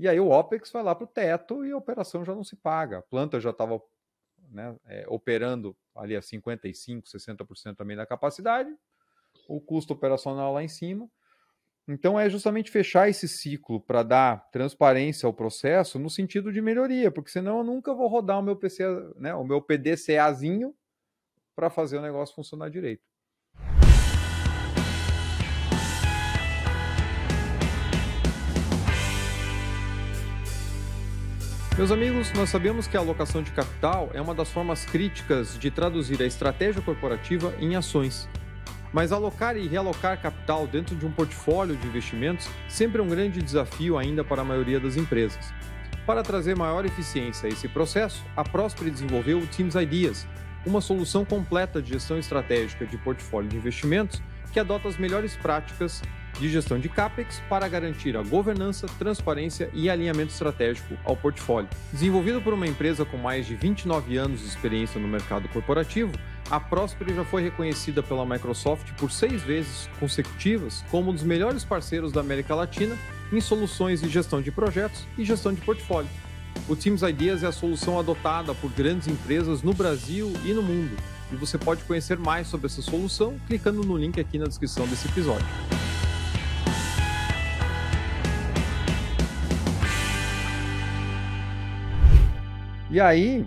[0.00, 2.56] E aí o OPEX vai lá para o teto e a operação já não se
[2.56, 2.98] paga.
[2.98, 3.80] A planta já estava
[4.54, 8.74] né, é, operando ali a 55%, 60% também da capacidade,
[9.48, 11.10] o custo operacional lá em cima.
[11.86, 17.10] Então é justamente fechar esse ciclo para dar transparência ao processo no sentido de melhoria,
[17.10, 18.84] porque senão eu nunca vou rodar o meu PC,
[19.16, 20.74] né, o meu PDCAzinho
[21.54, 23.13] para fazer o negócio funcionar direito.
[31.76, 35.72] Meus amigos, nós sabemos que a alocação de capital é uma das formas críticas de
[35.72, 38.28] traduzir a estratégia corporativa em ações.
[38.92, 43.42] Mas alocar e realocar capital dentro de um portfólio de investimentos sempre é um grande
[43.42, 45.52] desafio ainda para a maioria das empresas.
[46.06, 50.28] Para trazer maior eficiência a esse processo, a Prosper desenvolveu o Teams Ideas,
[50.64, 54.22] uma solução completa de gestão estratégica de portfólio de investimentos
[54.52, 56.00] que adota as melhores práticas
[56.38, 61.68] de gestão de CAPEX para garantir a governança, transparência e alinhamento estratégico ao portfólio.
[61.92, 66.12] Desenvolvido por uma empresa com mais de 29 anos de experiência no mercado corporativo,
[66.50, 71.64] a Prosper já foi reconhecida pela Microsoft por seis vezes consecutivas como um dos melhores
[71.64, 72.96] parceiros da América Latina
[73.32, 76.10] em soluções de gestão de projetos e gestão de portfólio.
[76.68, 80.96] O Teams Ideas é a solução adotada por grandes empresas no Brasil e no mundo
[81.32, 85.08] e você pode conhecer mais sobre essa solução clicando no link aqui na descrição desse
[85.08, 85.46] episódio.
[92.94, 93.44] E aí,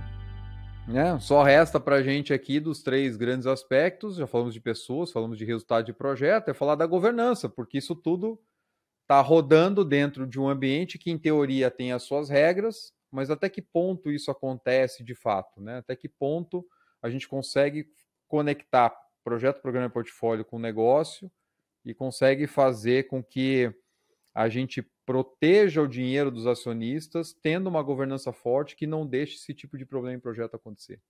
[0.86, 5.10] né, só resta para a gente aqui dos três grandes aspectos, já falamos de pessoas,
[5.10, 8.38] falamos de resultado de projeto, é falar da governança, porque isso tudo
[9.04, 13.48] está rodando dentro de um ambiente que, em teoria, tem as suas regras, mas até
[13.48, 15.78] que ponto isso acontece de fato, né?
[15.78, 16.68] Até que ponto
[17.02, 17.88] a gente consegue
[18.28, 18.94] conectar
[19.24, 21.32] projeto, programa e portfólio com negócio
[21.86, 23.74] e consegue fazer com que
[24.38, 29.52] a gente proteja o dinheiro dos acionistas, tendo uma governança forte que não deixe esse
[29.52, 31.02] tipo de problema em projeto acontecer.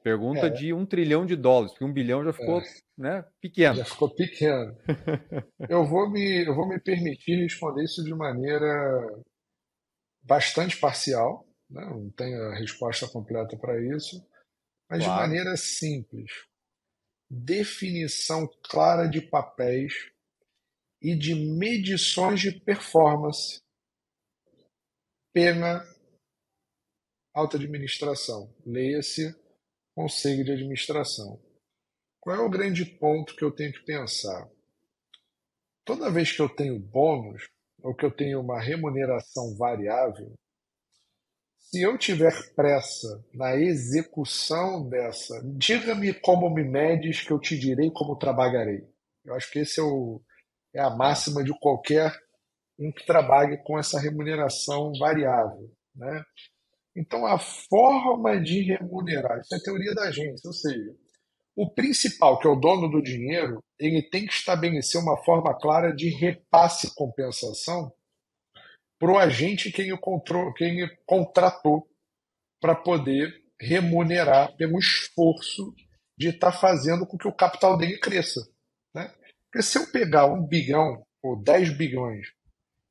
[0.00, 0.50] Pergunta é.
[0.50, 2.64] de um trilhão de dólares, porque um bilhão já ficou é.
[2.96, 3.74] né, pequeno.
[3.74, 4.72] Já ficou pequeno.
[5.68, 8.64] eu, vou me, eu vou me permitir responder isso de maneira
[10.22, 11.84] bastante parcial, né?
[11.90, 14.24] não tenho a resposta completa para isso,
[14.88, 15.22] mas claro.
[15.22, 16.30] de maneira simples.
[17.28, 19.92] Definição clara de papéis
[21.00, 23.60] e de medições de performance.
[25.32, 25.84] Pena
[27.34, 28.54] alta administração.
[28.66, 29.34] Leia-se
[29.94, 31.40] conselho de administração.
[32.20, 34.48] Qual é o grande ponto que eu tenho que pensar?
[35.84, 37.48] Toda vez que eu tenho bônus,
[37.82, 40.34] ou que eu tenho uma remuneração variável,
[41.58, 47.90] se eu tiver pressa na execução dessa, diga-me como me medes que eu te direi
[47.90, 48.84] como trabalharei.
[49.24, 50.20] Eu acho que esse é, o,
[50.74, 52.12] é a máxima de qualquer
[52.78, 55.70] um que trabalhe com essa remuneração variável.
[55.94, 56.24] Né?
[56.96, 60.94] Então, a forma de remunerar, isso é a teoria da agência, ou seja,
[61.56, 65.94] o principal, que é o dono do dinheiro, ele tem que estabelecer uma forma clara
[65.94, 67.92] de repasse e compensação
[68.98, 69.98] para o agente que ele,
[70.56, 71.86] que ele contratou
[72.60, 75.74] para poder remunerar pelo esforço
[76.16, 78.40] de estar tá fazendo com que o capital dele cresça.
[79.50, 82.28] Porque se eu pegar um bilhão ou 10 bilhões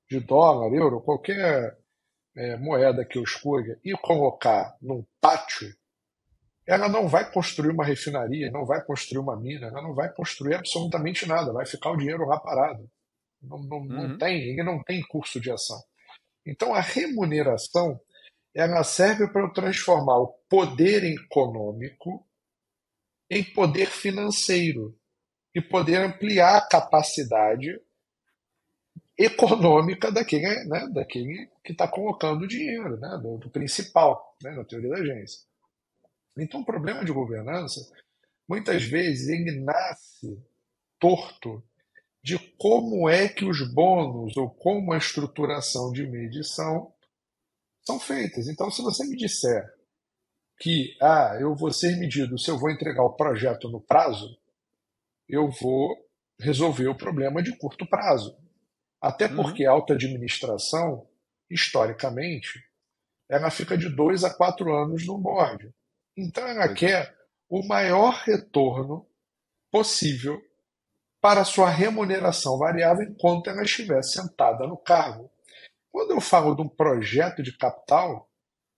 [0.10, 1.78] de dólar, euro, qualquer
[2.36, 5.74] é, moeda que eu escolha e colocar num pátio,
[6.68, 10.56] ela não vai construir uma refinaria, não vai construir uma mina, ela não vai construir
[10.56, 12.90] absolutamente nada, vai ficar o dinheiro lá parado.
[13.42, 13.88] Não, não, uhum.
[13.88, 15.82] não tem, ele não tem curso de ação.
[16.46, 18.00] Então, a remuneração
[18.54, 22.28] ela serve para transformar o poder econômico
[23.30, 24.99] em poder financeiro
[25.54, 27.80] e poder ampliar a capacidade
[29.18, 34.64] econômica daquele, né, daquele que está colocando o dinheiro, né, do, do principal, né, na
[34.64, 35.42] teoria da agência.
[36.38, 37.82] Então, o problema de governança,
[38.48, 40.42] muitas vezes, ele nasce
[40.98, 41.62] torto
[42.24, 46.94] de como é que os bônus ou como a estruturação de medição
[47.82, 48.48] são feitas.
[48.48, 49.66] Então, se você me disser
[50.60, 54.38] que ah, eu vou ser medido se eu vou entregar o projeto no prazo,
[55.30, 55.96] eu vou
[56.40, 58.36] resolver o problema de curto prazo.
[59.02, 59.36] Até uhum.
[59.38, 61.08] porque a alta administração,
[61.50, 62.64] historicamente,
[63.30, 65.72] ela fica de dois a quatro anos no board.
[66.18, 66.74] Então ela é.
[66.74, 67.16] quer
[67.48, 69.08] o maior retorno
[69.72, 70.42] possível
[71.22, 75.30] para sua remuneração variável enquanto ela estiver sentada no cargo.
[75.92, 78.29] Quando eu falo de um projeto de capital,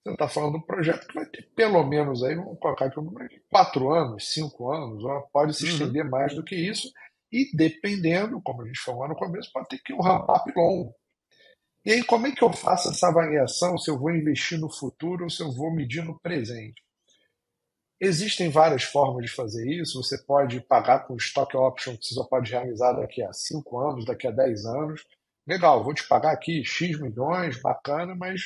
[0.04, 2.96] você está falando de um projeto que vai ter pelo menos aí, vamos colocar aqui,
[3.50, 5.70] quatro anos, cinco anos, pode se uhum.
[5.70, 6.10] estender uhum.
[6.10, 6.90] mais do que isso,
[7.30, 10.94] e dependendo, como a gente falou no começo, pode ter que um ramp-up longo.
[11.84, 15.24] E aí, como é que eu faço essa avaliação se eu vou investir no futuro
[15.24, 16.80] ou se eu vou medir no presente?
[18.00, 20.02] Existem várias formas de fazer isso.
[20.02, 24.04] Você pode pagar com stock option que você só pode realizar daqui a 5 anos,
[24.04, 25.04] daqui a 10 anos.
[25.46, 28.42] Legal, vou te pagar aqui X milhões, bacana, mas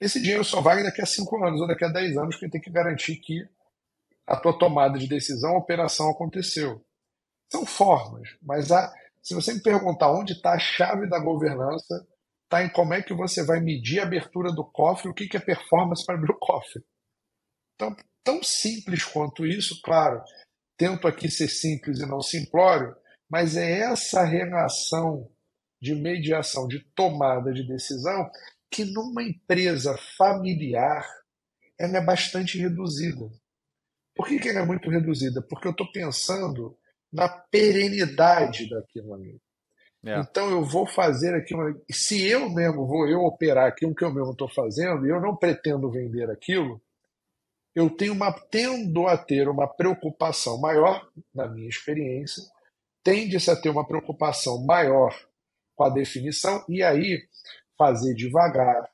[0.00, 2.60] esse dinheiro só vale daqui a 5 anos ou daqui a 10 anos, porque tem
[2.60, 3.46] que garantir que
[4.26, 6.84] a tua tomada de decisão, a operação aconteceu.
[7.50, 8.92] São formas, mas a,
[9.22, 12.06] se você me perguntar onde está a chave da governança,
[12.44, 15.36] está em como é que você vai medir a abertura do cofre, o que, que
[15.36, 16.82] é performance para abrir o cofre.
[17.74, 17.94] Então,
[18.24, 20.22] tão simples quanto isso, claro,
[20.76, 22.96] tento aqui ser simples e não simplório,
[23.28, 25.30] mas é essa relação
[25.80, 28.30] de mediação, de tomada de decisão,
[28.70, 31.04] que numa empresa familiar
[31.78, 33.30] ela é bastante reduzida.
[34.14, 35.42] Por que, que ela é muito reduzida?
[35.42, 36.76] Porque eu estou pensando
[37.12, 39.40] na perenidade daquilo ali.
[40.04, 40.18] É.
[40.20, 41.82] Então eu vou fazer aquilo.
[41.90, 45.36] Se eu mesmo vou eu operar aquilo que eu mesmo estou fazendo, e eu não
[45.36, 46.80] pretendo vender aquilo,
[47.74, 52.42] eu tenho uma, tendo a ter uma preocupação maior, na minha experiência,
[53.02, 55.14] tende-se a ter uma preocupação maior
[55.74, 57.26] com a definição, e aí
[57.80, 58.90] fazer devagar,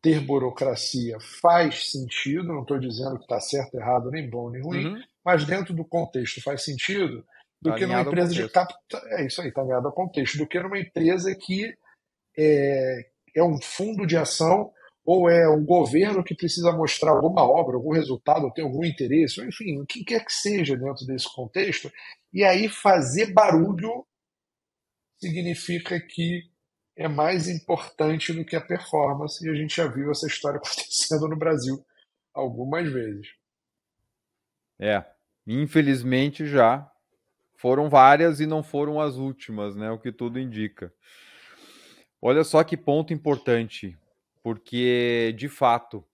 [0.00, 4.86] ter burocracia faz sentido, não estou dizendo que está certo, errado, nem bom, nem ruim,
[4.86, 5.02] uhum.
[5.22, 7.22] mas dentro do contexto faz sentido,
[7.60, 9.02] do tá que numa empresa de capital.
[9.08, 11.74] É isso aí, está alinhado ao contexto, do que numa empresa que
[12.38, 13.06] é,
[13.36, 14.72] é um fundo de ação
[15.04, 19.38] ou é um governo que precisa mostrar alguma obra, algum resultado, ou tem algum interesse,
[19.38, 21.92] ou enfim, o que quer que seja dentro desse contexto,
[22.32, 24.06] e aí fazer barulho
[25.18, 26.53] significa que
[26.96, 31.28] é mais importante do que a performance, e a gente já viu essa história acontecendo
[31.28, 31.84] no Brasil
[32.32, 33.28] algumas vezes.
[34.78, 35.04] É,
[35.46, 36.90] infelizmente já
[37.56, 39.90] foram várias e não foram as últimas, né?
[39.90, 40.92] O que tudo indica.
[42.20, 43.96] Olha só que ponto importante
[44.44, 46.04] porque de fato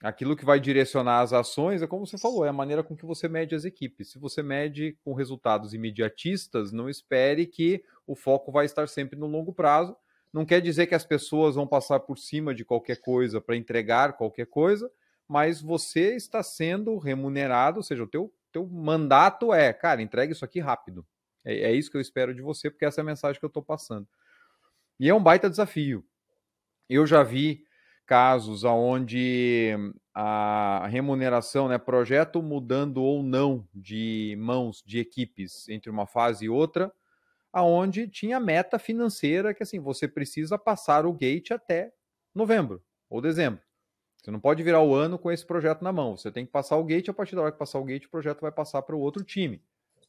[0.00, 3.04] aquilo que vai direcionar as ações é como você falou, é a maneira com que
[3.04, 4.12] você mede as equipes.
[4.12, 9.26] Se você mede com resultados imediatistas, não espere que o foco vai estar sempre no
[9.26, 9.96] longo prazo.
[10.32, 14.16] Não quer dizer que as pessoas vão passar por cima de qualquer coisa para entregar
[14.16, 14.90] qualquer coisa,
[15.26, 20.44] mas você está sendo remunerado, ou seja, o teu, teu mandato é, cara, entregue isso
[20.44, 21.06] aqui rápido.
[21.44, 23.48] É, é isso que eu espero de você, porque essa é a mensagem que eu
[23.48, 24.06] estou passando.
[24.98, 26.04] E é um baita desafio.
[26.88, 27.64] Eu já vi
[28.06, 29.72] casos onde
[30.12, 36.48] a remuneração, né, projeto mudando ou não de mãos de equipes entre uma fase e
[36.48, 36.92] outra,
[37.52, 41.92] aonde tinha meta financeira que assim, você precisa passar o gate até
[42.34, 43.60] novembro ou dezembro.
[44.22, 46.16] Você não pode virar o ano com esse projeto na mão.
[46.16, 48.10] Você tem que passar o gate, a partir da hora que passar o gate, o
[48.10, 49.62] projeto vai passar para o outro time.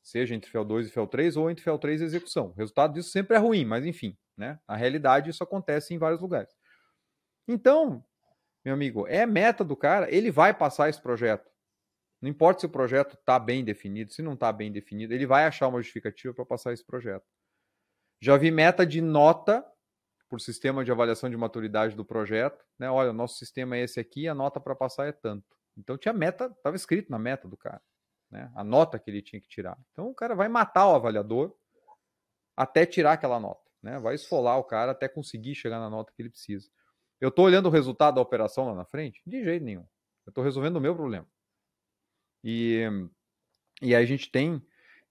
[0.04, 2.48] Seja entre FEL 2 e FEL 3 ou entre FEL 3 e execução.
[2.48, 4.60] O resultado disso sempre é ruim, mas enfim, né?
[4.68, 6.54] Na realidade, isso acontece em vários lugares.
[7.48, 8.04] Então,
[8.66, 11.51] meu amigo, é meta do cara, ele vai passar esse projeto.
[12.22, 15.46] Não importa se o projeto está bem definido, se não está bem definido, ele vai
[15.46, 17.26] achar uma justificativa para passar esse projeto.
[18.22, 19.66] Já vi meta de nota
[20.30, 22.64] por sistema de avaliação de maturidade do projeto.
[22.78, 22.90] Né?
[22.90, 25.46] Olha, nosso sistema é esse aqui, a nota para passar é tanto.
[25.76, 27.82] Então tinha meta, estava escrito na meta do cara,
[28.30, 28.52] né?
[28.56, 29.78] a nota que ele tinha que tirar.
[29.92, 31.54] Então o cara vai matar o avaliador
[32.56, 33.70] até tirar aquela nota.
[33.82, 34.00] Né?
[34.00, 36.70] Vai esfolar o cara até conseguir chegar na nota que ele precisa.
[37.20, 39.22] Eu estou olhando o resultado da operação lá na frente?
[39.26, 39.86] De jeito nenhum.
[40.26, 41.28] Eu estou resolvendo o meu problema.
[42.44, 42.88] E,
[43.82, 44.62] e aí a gente tem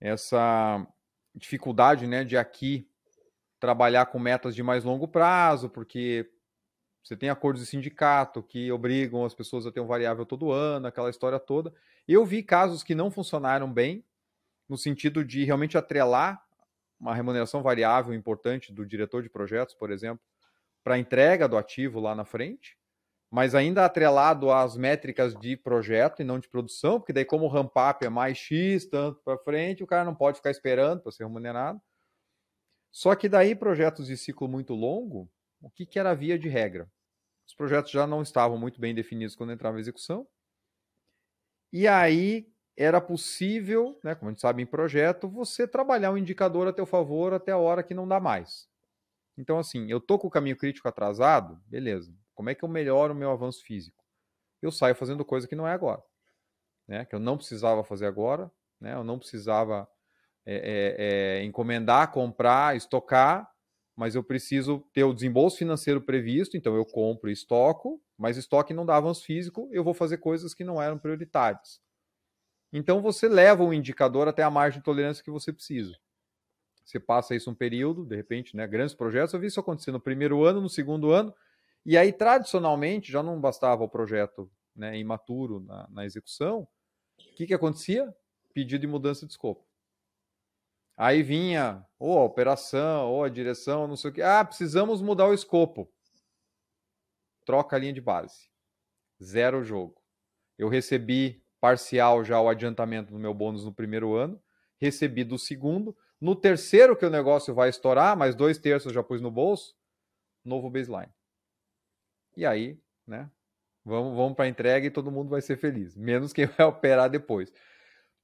[0.00, 0.86] essa
[1.34, 2.88] dificuldade né, de aqui
[3.58, 6.30] trabalhar com metas de mais longo prazo, porque
[7.02, 10.86] você tem acordos de sindicato que obrigam as pessoas a ter um variável todo ano,
[10.86, 11.72] aquela história toda.
[12.08, 14.04] Eu vi casos que não funcionaram bem,
[14.68, 16.42] no sentido de realmente atrelar
[16.98, 20.22] uma remuneração variável importante do diretor de projetos, por exemplo,
[20.84, 22.78] para a entrega do ativo lá na frente,
[23.30, 27.48] mas ainda atrelado às métricas de projeto e não de produção, porque daí como o
[27.48, 31.24] ramp-up é mais X, tanto para frente, o cara não pode ficar esperando para ser
[31.24, 31.80] remunerado.
[32.90, 36.90] Só que daí projetos de ciclo muito longo, o que, que era via de regra?
[37.46, 40.26] Os projetos já não estavam muito bem definidos quando entrava em execução.
[41.72, 46.66] E aí era possível, né, como a gente sabe em projeto, você trabalhar um indicador
[46.66, 48.68] a teu favor até a hora que não dá mais.
[49.38, 52.14] Então, assim, eu tô com o caminho crítico atrasado, beleza.
[52.40, 54.02] Como é que eu melhoro o meu avanço físico?
[54.62, 56.02] Eu saio fazendo coisa que não é agora,
[56.88, 57.04] né?
[57.04, 58.94] Que eu não precisava fazer agora, né?
[58.94, 59.86] Eu não precisava
[60.46, 60.94] é, é,
[61.42, 63.46] é, encomendar, comprar, estocar,
[63.94, 68.72] mas eu preciso ter o desembolso financeiro previsto, então eu compro e estoco, mas estoque
[68.72, 71.78] não dá avanço físico, eu vou fazer coisas que não eram prioritárias.
[72.72, 75.94] Então você leva o indicador até a margem de tolerância que você precisa.
[76.86, 80.00] Você passa isso um período, de repente, né, grandes projetos, eu vi isso acontecer no
[80.00, 81.34] primeiro ano, no segundo ano,
[81.84, 86.68] e aí tradicionalmente já não bastava o projeto né, imaturo na, na execução,
[87.18, 88.14] o que, que acontecia?
[88.52, 89.66] Pedido de mudança de escopo.
[90.96, 94.22] Aí vinha ou a operação, ou a direção, não sei o que.
[94.22, 95.90] Ah, precisamos mudar o escopo.
[97.44, 98.50] Troca a linha de base.
[99.22, 100.00] Zero jogo.
[100.58, 104.42] Eu recebi parcial já o adiantamento do meu bônus no primeiro ano,
[104.78, 105.96] recebi do segundo.
[106.20, 109.74] No terceiro que o negócio vai estourar, mais dois terços já pus no bolso,
[110.44, 111.12] novo baseline.
[112.36, 113.28] E aí, né?
[113.84, 117.08] Vamos, vamos para a entrega e todo mundo vai ser feliz, menos quem vai operar
[117.08, 117.52] depois.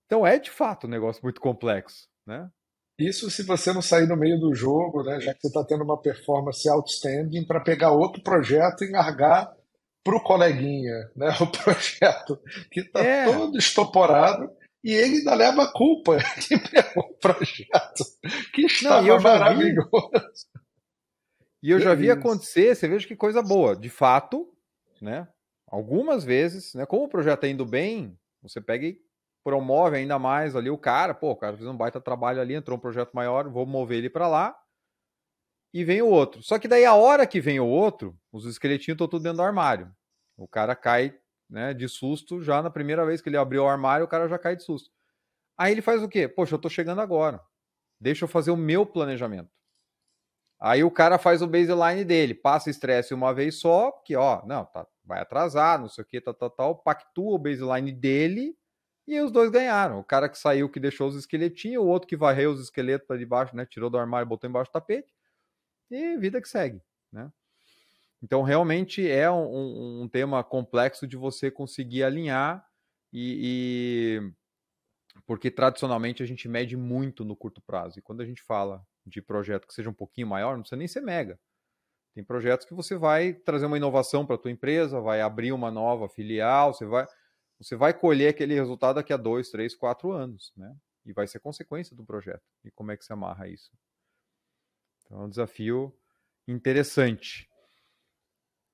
[0.06, 2.48] Então é de fato um negócio muito complexo, né?
[2.98, 5.84] Isso se você não sair no meio do jogo, né, já que você está tendo
[5.84, 9.54] uma performance outstanding, para pegar outro projeto e largar
[10.02, 12.40] para o coleguinha né, o projeto
[12.70, 13.26] que está é.
[13.26, 14.50] todo estoporado
[14.82, 16.16] e ele ainda leva a culpa
[16.48, 18.04] de pegar o projeto
[18.54, 20.46] que estava não, maravilhoso.
[21.66, 23.74] E eu já vi acontecer, você veja que coisa boa.
[23.74, 24.48] De fato,
[25.02, 25.26] né?
[25.66, 26.86] Algumas vezes, né?
[26.86, 29.00] Como o projeto está indo bem, você pega e
[29.42, 32.78] promove ainda mais ali o cara, pô, o cara fez um baita trabalho ali, entrou
[32.78, 34.56] um projeto maior, vou mover ele para lá.
[35.74, 36.40] E vem o outro.
[36.40, 39.42] Só que daí a hora que vem o outro, os esqueletinhos estão tudo dentro do
[39.42, 39.92] armário.
[40.36, 41.18] O cara cai,
[41.50, 44.38] né, de susto já na primeira vez que ele abriu o armário, o cara já
[44.38, 44.88] cai de susto.
[45.58, 46.28] Aí ele faz o quê?
[46.28, 47.40] Poxa, eu tô chegando agora.
[48.00, 49.55] Deixa eu fazer o meu planejamento.
[50.58, 54.64] Aí o cara faz o baseline dele, passa estresse uma vez só, que ó, não,
[54.64, 58.56] tá, vai atrasar, não sei o que, tal, tal, tal, pactua o baseline dele
[59.06, 60.00] e os dois ganharam.
[60.00, 63.18] O cara que saiu, que deixou os esqueletinhos, o outro que varreu os esqueletos para
[63.18, 63.64] debaixo, né?
[63.66, 65.14] Tirou do armário, botou embaixo do tapete.
[65.90, 66.82] E vida que segue,
[67.12, 67.30] né?
[68.22, 72.66] Então, realmente é um, um tema complexo de você conseguir alinhar
[73.12, 77.98] e, e, porque tradicionalmente a gente mede muito no curto prazo.
[77.98, 80.88] E quando a gente fala de projeto que seja um pouquinho maior, não precisa nem
[80.88, 81.38] ser mega.
[82.14, 85.70] Tem projetos que você vai trazer uma inovação para a tua empresa, vai abrir uma
[85.70, 87.06] nova filial, você vai
[87.58, 90.76] você vai colher aquele resultado daqui a dois, três, quatro anos, né?
[91.06, 92.42] E vai ser consequência do projeto.
[92.64, 93.72] E como é que se amarra isso?
[95.04, 95.96] Então é um desafio
[96.46, 97.48] interessante.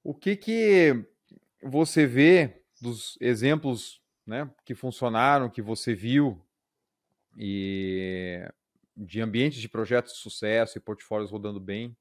[0.03, 1.07] O que que
[1.63, 6.45] você vê dos exemplos, né, que funcionaram, que você viu
[7.37, 8.41] e
[8.97, 11.97] de ambientes de projetos de sucesso e portfólios rodando bem?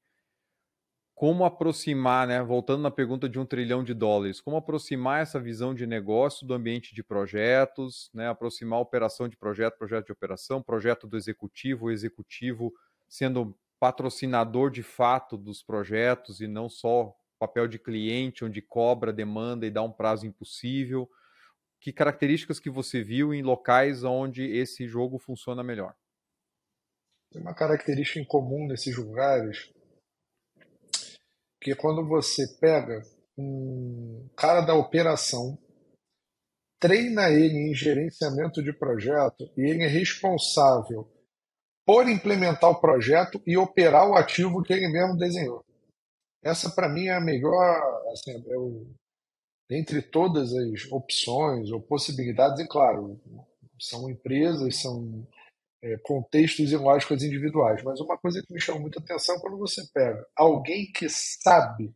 [1.14, 5.74] como aproximar, né, voltando na pergunta de um trilhão de dólares, como aproximar essa visão
[5.74, 11.06] de negócio do ambiente de projetos, né, aproximar operação de projeto, projeto de operação, projeto
[11.06, 12.72] do executivo, executivo
[13.08, 19.66] sendo patrocinador de fato dos projetos e não só papel de cliente, onde cobra, demanda
[19.66, 21.08] e dá um prazo impossível.
[21.80, 25.94] Que características que você viu em locais onde esse jogo funciona melhor?
[27.32, 29.72] Tem uma característica em comum nesses lugares
[31.62, 33.04] porque quando você pega
[33.38, 35.56] um cara da operação,
[36.80, 41.08] treina ele em gerenciamento de projeto e ele é responsável
[41.86, 45.64] por implementar o projeto e operar o ativo que ele mesmo desenhou.
[46.42, 47.80] Essa, para mim, é a melhor,
[48.12, 48.84] assim, é o,
[49.70, 53.20] entre todas as opções ou possibilidades, e claro,
[53.78, 55.24] são empresas, são
[55.82, 57.82] é, contextos e lógicas individuais.
[57.82, 61.92] Mas uma coisa que me chama muita atenção é quando você pega alguém que sabe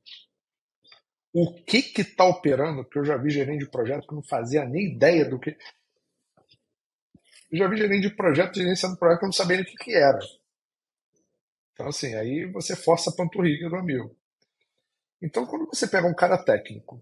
[1.32, 4.64] o que que está operando, porque eu já vi gerente de projeto que não fazia
[4.64, 5.56] nem ideia do que.
[7.50, 9.94] Eu já vi gerente de projeto gerenciando projeto que não sabia nem o que, que
[9.94, 10.18] era.
[11.72, 14.16] Então, assim, aí você força a panturrilha do amigo.
[15.20, 17.00] Então, quando você pega um cara técnico,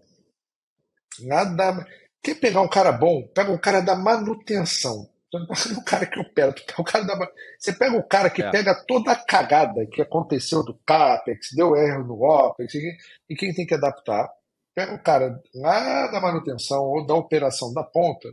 [1.19, 1.85] nada.
[2.21, 3.25] Quer pegar um cara bom?
[3.27, 5.09] Pega um cara da manutenção.
[5.77, 8.51] o cara que opera, o cara da, você pega o cara que é.
[8.51, 12.73] pega toda a cagada que aconteceu do CAPEX, deu erro no OPEX,
[13.29, 14.29] e quem tem que adaptar?
[14.73, 18.29] Pega o cara lá da manutenção ou da operação da ponta,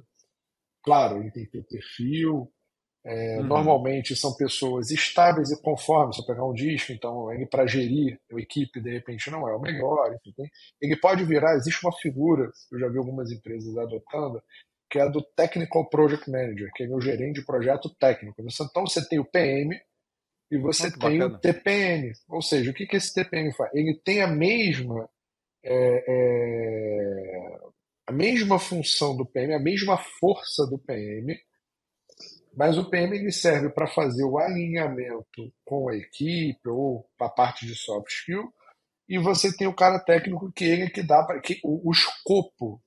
[0.82, 2.50] claro, ele tem que ter perfil,
[3.04, 3.46] é, uhum.
[3.46, 6.16] Normalmente são pessoas estáveis e conformes.
[6.16, 9.54] Se eu pegar um disco, então ele para gerir a equipe de repente não é
[9.54, 10.14] o melhor.
[10.14, 10.48] Enfim,
[10.80, 11.56] ele pode virar.
[11.56, 14.40] Existe uma figura, eu já vi algumas empresas adotando,
[14.92, 18.42] que é a do Technical Project Manager, que é o gerente de projeto técnico.
[18.42, 19.74] Então você tem o PM
[20.50, 21.34] e você Muito tem bacana.
[21.34, 22.12] o TPM.
[22.28, 23.70] Ou seja, o que, que esse TPM faz?
[23.72, 25.08] Ele tem a mesma
[25.64, 27.58] é, é,
[28.06, 31.38] a mesma função do PM, a mesma força do PM,
[32.54, 37.30] mas o PM ele serve para fazer o alinhamento com a equipe ou para a
[37.30, 38.52] parte de soft skill,
[39.08, 42.82] e você tem o cara técnico que ele que dá para que o, o escopo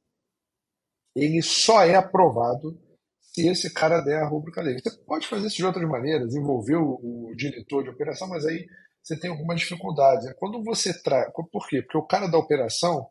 [1.16, 2.78] ele só é aprovado
[3.22, 4.80] se esse cara der a rubrica dele.
[4.82, 8.66] Você pode fazer isso de outras maneiras, envolver o, o diretor de operação, mas aí
[9.04, 10.34] você tem alguma dificuldade.
[10.38, 11.32] Quando você traz.
[11.34, 11.82] Por quê?
[11.82, 13.08] Porque o cara da operação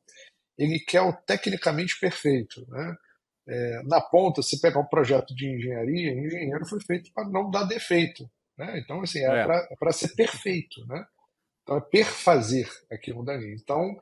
[0.59, 2.65] ele quer o tecnicamente perfeito.
[2.69, 2.97] Né?
[3.49, 7.65] É, na ponta, se pegar um projeto de engenharia, engenheiro foi feito para não dar
[7.65, 8.25] defeito.
[8.59, 8.79] Né?
[8.79, 9.77] Então, assim, é, é.
[9.79, 10.85] para ser perfeito.
[10.87, 11.05] Né?
[11.63, 13.55] Então, é perfazer aquilo dali.
[13.61, 13.95] Então,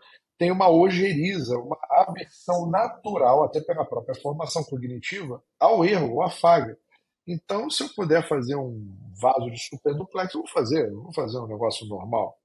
[0.43, 6.77] tem uma ojeriza, uma aversão natural, até pela própria formação cognitiva, ao erro, à falha.
[7.25, 11.15] Então, se eu puder fazer um vaso de super duplex, eu vou fazer, eu vou
[11.15, 12.37] fazer um negócio normal.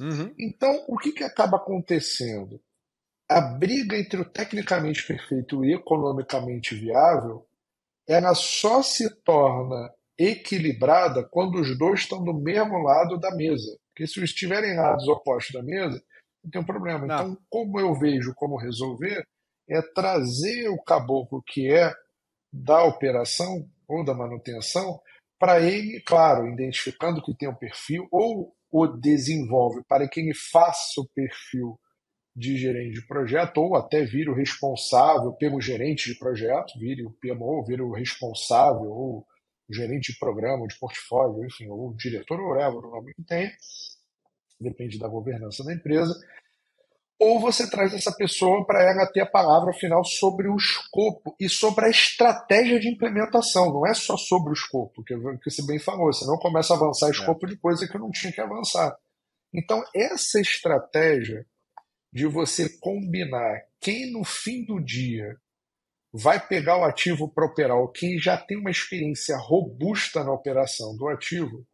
[0.00, 0.34] Uhum.
[0.38, 2.58] Então, o que, que acaba acontecendo?
[3.28, 7.46] A briga entre o tecnicamente perfeito e economicamente viável,
[8.08, 13.78] ela só se torna equilibrada quando os dois estão do mesmo lado da mesa.
[13.88, 16.02] Porque se estiverem lados opostos da mesa,
[16.42, 17.06] não tem um problema.
[17.06, 17.14] Não.
[17.14, 19.24] Então, como eu vejo como resolver,
[19.68, 21.92] é trazer o caboclo que é
[22.52, 25.00] da operação ou da manutenção
[25.38, 31.00] para ele, claro, identificando que tem um perfil, ou o desenvolve para que ele faça
[31.00, 31.80] o perfil
[32.36, 37.10] de gerente de projeto, ou até vire o responsável pelo gerente de projeto, vire o
[37.12, 39.26] PMO, vire o responsável, ou
[39.68, 43.50] gerente de programa, de portfólio, enfim, ou o diretor, ou whatever o nome que tem,
[44.60, 46.14] depende da governança da empresa,
[47.18, 51.50] ou você traz essa pessoa para ela ter a palavra final sobre o escopo e
[51.50, 55.78] sobre a estratégia de implementação, não é só sobre o escopo, que, que você bem
[55.78, 57.10] falou, senão começa a avançar é.
[57.10, 58.96] escopo de coisa que não tinha que avançar.
[59.52, 61.44] Então, essa estratégia
[62.10, 65.36] de você combinar quem no fim do dia
[66.12, 70.96] vai pegar o ativo para operar, ou quem já tem uma experiência robusta na operação
[70.96, 71.66] do ativo,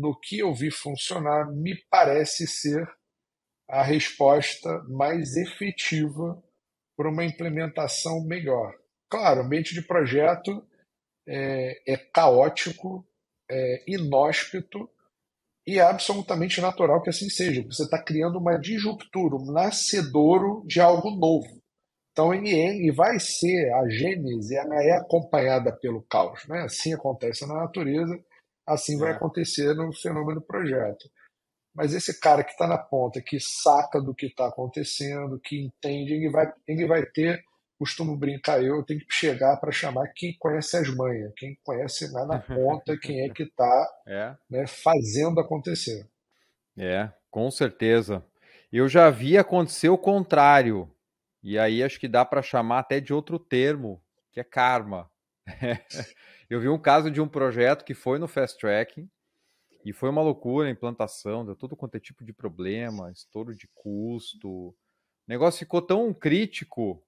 [0.00, 2.88] no que eu vi funcionar, me parece ser
[3.68, 6.42] a resposta mais efetiva
[6.96, 8.74] para uma implementação melhor.
[9.08, 10.66] Claro, o ambiente de projeto
[11.28, 13.06] é, é caótico,
[13.50, 14.88] é inóspito
[15.66, 17.62] e é absolutamente natural que assim seja.
[17.62, 21.60] Você está criando uma disruptura, um nascedouro de algo novo.
[22.12, 26.46] Então, NN vai ser a gênese, ela é acompanhada pelo caos.
[26.48, 26.62] Né?
[26.62, 28.18] Assim acontece na natureza,
[28.72, 29.14] assim vai é.
[29.14, 31.10] acontecer no fenômeno projeto.
[31.74, 36.14] Mas esse cara que está na ponta, que saca do que está acontecendo, que entende,
[36.14, 37.42] ele vai, ele vai ter,
[37.78, 42.26] costumo brincar eu, tenho que chegar para chamar quem conhece as manhas, quem conhece lá
[42.26, 44.36] na ponta, quem é que está é.
[44.50, 46.06] né, fazendo acontecer.
[46.76, 48.24] É, com certeza.
[48.72, 50.90] Eu já vi acontecer o contrário.
[51.42, 54.02] E aí acho que dá para chamar até de outro termo,
[54.32, 55.10] que é karma.
[56.50, 59.08] eu vi um caso de um projeto que foi no fast tracking,
[59.84, 63.66] e foi uma loucura a implantação, deu todo quanto é tipo de problema, estouro de
[63.74, 64.48] custo.
[64.48, 64.76] O
[65.26, 67.02] negócio ficou tão crítico.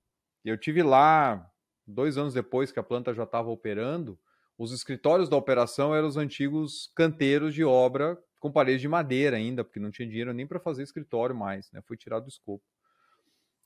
[0.44, 1.47] Eu tive lá,
[1.86, 4.19] dois anos depois que a planta já estava operando,
[4.56, 9.62] os escritórios da operação eram os antigos canteiros de obra com paredes de madeira ainda,
[9.62, 11.81] porque não tinha dinheiro nem para fazer escritório mais, né?
[11.82, 12.64] Foi tirado do escopo.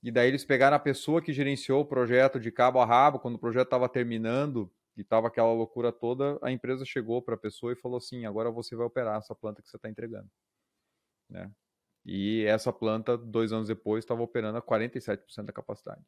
[0.03, 3.37] E daí eles pegaram a pessoa que gerenciou o projeto de cabo a rabo, quando
[3.37, 7.73] o projeto estava terminando, e tava aquela loucura toda, a empresa chegou para a pessoa
[7.73, 10.29] e falou assim: agora você vai operar essa planta que você está entregando.
[11.29, 11.51] Né?
[12.05, 16.03] E essa planta, dois anos depois, estava operando a 47% da capacidade.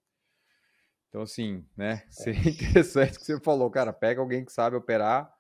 [1.09, 2.05] Então, assim, né?
[2.11, 5.33] Seria interessante que você falou, cara, pega alguém que sabe operar,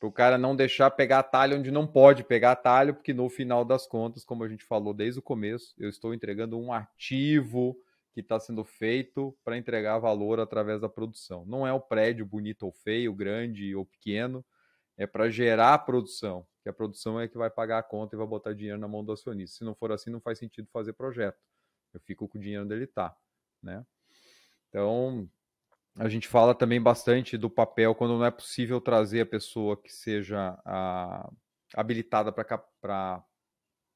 [0.00, 3.64] para o cara não deixar pegar atalho onde não pode pegar atalho, porque no final
[3.64, 7.76] das contas, como a gente falou desde o começo, eu estou entregando um ativo
[8.12, 11.44] que está sendo feito para entregar valor através da produção.
[11.46, 14.44] Não é o prédio bonito ou feio, grande ou pequeno,
[14.96, 18.26] é para gerar produção, que a produção é que vai pagar a conta e vai
[18.26, 19.58] botar dinheiro na mão do acionista.
[19.58, 21.38] Se não for assim, não faz sentido fazer projeto.
[21.92, 23.16] Eu fico com o dinheiro onde ele está,
[23.62, 23.84] né?
[24.68, 25.28] Então,
[25.96, 29.92] a gente fala também bastante do papel quando não é possível trazer a pessoa que
[29.92, 31.30] seja a,
[31.74, 33.24] habilitada para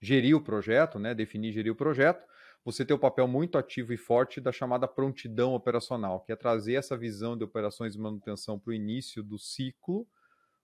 [0.01, 2.23] gerir o projeto, né, definir gerir o projeto,
[2.67, 6.37] você tem o um papel muito ativo e forte da chamada prontidão operacional, que é
[6.37, 10.05] trazer essa visão de operações de manutenção para o início do ciclo,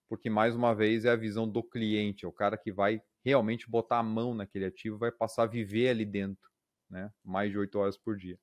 [0.09, 3.69] porque mais uma vez é a visão do cliente, é o cara que vai realmente
[3.69, 6.51] botar a mão naquele ativo, vai passar a viver ali dentro,
[6.89, 8.37] né, mais de oito horas por dia.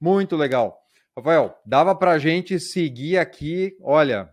[0.00, 0.76] Muito legal.
[1.16, 4.28] Rafael, dava para a gente seguir aqui, olha,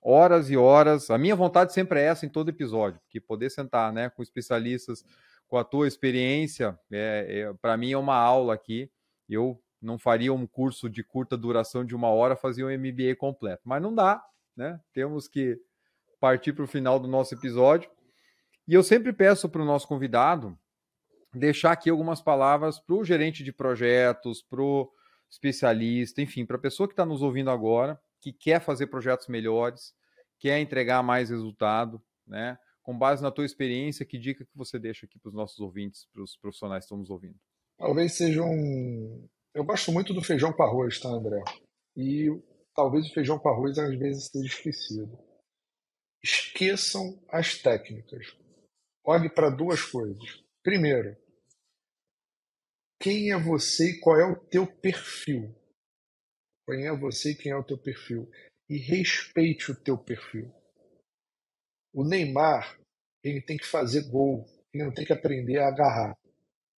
[0.00, 1.10] horas e horas.
[1.10, 5.04] A minha vontade sempre é essa em todo episódio, que poder sentar né, com especialistas,
[5.48, 8.90] com a tua experiência, é, é para mim é uma aula aqui.
[9.28, 13.62] Eu não faria um curso de curta duração de uma hora, fazia um MBA completo.
[13.64, 14.24] Mas não dá,
[14.56, 14.80] né?
[14.92, 15.58] Temos que
[16.18, 17.90] partir para o final do nosso episódio.
[18.66, 20.58] E eu sempre peço para o nosso convidado
[21.34, 24.90] deixar aqui algumas palavras para o gerente de projetos, para o
[25.28, 29.94] especialista, enfim, para a pessoa que está nos ouvindo agora, que quer fazer projetos melhores,
[30.38, 32.56] quer entregar mais resultado, né?
[32.84, 36.06] Com base na tua experiência, que dica que você deixa aqui para os nossos ouvintes,
[36.12, 37.40] para os profissionais que estão nos ouvindo?
[37.78, 39.26] Talvez seja um.
[39.54, 41.42] Eu gosto muito do feijão com arroz, tá, André?
[41.96, 42.28] E
[42.76, 45.18] talvez o feijão com arroz às vezes esteja esquecido.
[46.22, 48.36] Esqueçam as técnicas.
[49.02, 50.44] Olhe para duas coisas.
[50.62, 51.16] Primeiro,
[53.00, 55.54] quem é você e qual é o teu perfil.
[56.66, 58.30] Quem é você e quem é o teu perfil.
[58.68, 60.52] E respeite o teu perfil.
[61.94, 62.78] O Neymar,
[63.22, 66.18] ele tem que fazer gol, ele não tem que aprender a agarrar.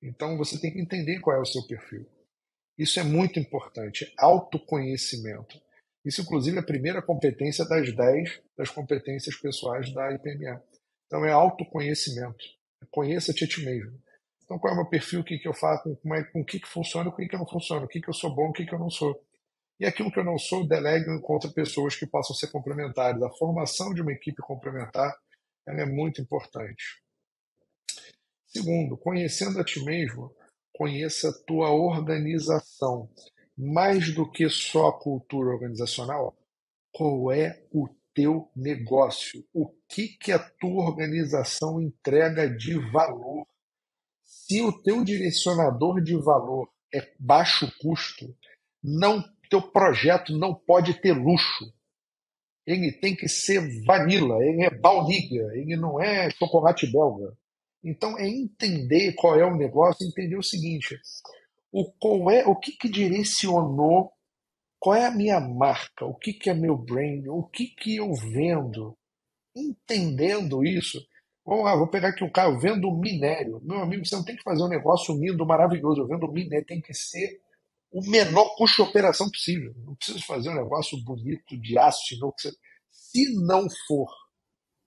[0.03, 2.07] Então você tem que entender qual é o seu perfil.
[2.79, 5.59] Isso é muito importante, autoconhecimento.
[6.05, 10.63] Isso, inclusive, é a primeira competência das 10 das competências pessoais da IPMA.
[11.07, 12.45] Então, é autoconhecimento.
[12.91, 13.99] Conheça-te a ti mesmo.
[14.45, 16.45] Então, qual é o meu perfil, o que, que eu faço, com, é, com o
[16.45, 18.53] que, que funciona, o que, que não funciona, o que, que eu sou bom, o
[18.53, 19.21] que, que eu não sou.
[19.79, 23.23] E aquilo que eu não sou, delego encontra pessoas que possam ser complementares.
[23.23, 25.15] A formação de uma equipe complementar
[25.67, 27.03] ela é muito importante.
[28.47, 30.35] Segundo, conhecendo a ti mesmo,
[30.73, 33.11] conheça a tua organização.
[33.59, 36.37] Mais do que só a cultura organizacional,
[36.93, 39.45] qual é o teu negócio?
[39.53, 43.47] O que, que a tua organização entrega de valor?
[44.23, 48.35] Se o teu direcionador de valor é baixo custo,
[48.83, 51.73] não teu projeto não pode ter luxo.
[52.67, 57.37] Ele tem que ser vanilla, ele é baunilha, ele não é chocolate belga.
[57.83, 60.99] Então é entender qual é o negócio, entender o seguinte:
[61.71, 64.13] o qual é, o que, que direcionou,
[64.81, 68.13] qual é a minha marca, o que, que é meu brand, o que, que eu
[68.13, 68.97] vendo.
[69.55, 71.01] Entendendo isso,
[71.47, 73.61] Vamos lá, vou pegar aqui um cara, eu vendo minério.
[73.63, 76.01] Meu amigo, você não tem que fazer um negócio lindo, maravilhoso.
[76.01, 77.41] Eu vendo minério, tem que ser
[77.97, 79.73] o menor custo de operação possível.
[79.79, 82.31] Não precisa fazer um negócio bonito de aço, não.
[82.91, 84.07] Se não for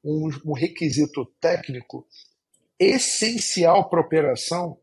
[0.04, 2.06] um, um requisito técnico
[2.78, 4.78] essencial para operação,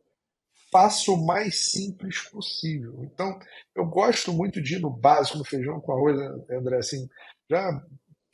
[0.73, 3.05] faça o mais simples possível.
[3.05, 3.39] Então,
[3.77, 6.19] eu gosto muito de ir no básico, no feijão com arroz,
[6.51, 7.09] André, assim,
[7.49, 7.81] já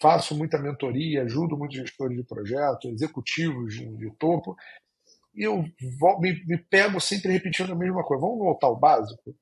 [0.00, 4.56] faço muita mentoria, ajudo muitos gestores de projeto, executivos de, de topo,
[5.34, 5.64] e eu
[5.98, 8.20] vou, me, me, pego sempre repetindo a mesma coisa.
[8.20, 9.34] Vamos voltar ao básico?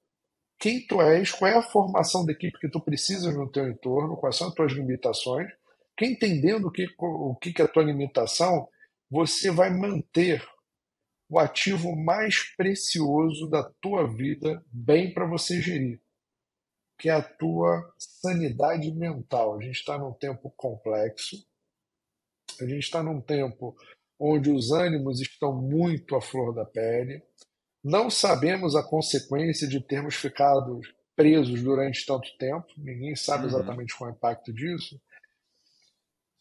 [0.60, 4.16] Quem tu és, qual é a formação da equipe que tu precisas no teu entorno,
[4.16, 5.50] quais são as tuas limitações,
[5.96, 8.68] que entendendo o que, o que é a tua limitação,
[9.10, 10.46] você vai manter
[11.28, 16.00] o ativo mais precioso da tua vida bem para você gerir
[17.00, 19.56] que é a tua sanidade mental.
[19.56, 21.36] A gente está num tempo complexo,
[22.60, 23.74] a gente está num tempo
[24.18, 27.22] onde os ânimos estão muito à flor da pele,
[27.82, 30.80] não sabemos a consequência de termos ficado
[31.16, 33.50] presos durante tanto tempo, ninguém sabe uhum.
[33.50, 35.00] exatamente qual é o impacto disso.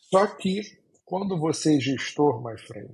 [0.09, 0.61] Só que,
[1.05, 2.93] quando você é gestor, my friend,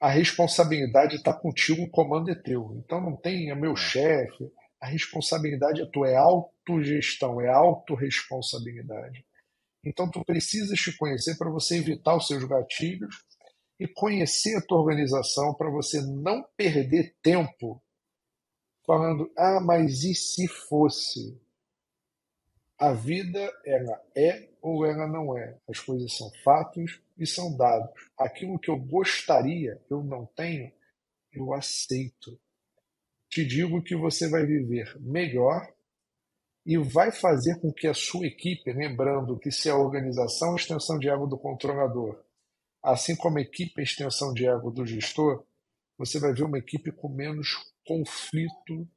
[0.00, 2.74] a responsabilidade está contigo, o comando é teu.
[2.76, 3.76] Então não tem é meu é.
[3.76, 4.50] chefe,
[4.80, 9.24] a responsabilidade é tua, é autogestão, é autorresponsabilidade.
[9.84, 13.24] Então tu precisas te conhecer para você evitar os seus gatilhos
[13.82, 17.82] e conhecer a tua organização para você não perder tempo
[18.86, 21.40] falando, ah, mas e se fosse?
[22.78, 25.56] A vida, ela é ou ela não é.
[25.68, 28.10] As coisas são fatos e são dados.
[28.18, 30.72] Aquilo que eu gostaria, eu não tenho,
[31.32, 32.38] eu aceito
[33.32, 35.66] te digo que você vai viver melhor
[36.66, 40.56] e vai fazer com que a sua equipe, lembrando que se a organização é a
[40.56, 42.22] extensão de ego do controlador,
[42.82, 45.44] assim como a equipe é extensão de ego do gestor,
[45.96, 47.56] você vai ver uma equipe com menos
[47.86, 48.88] conflito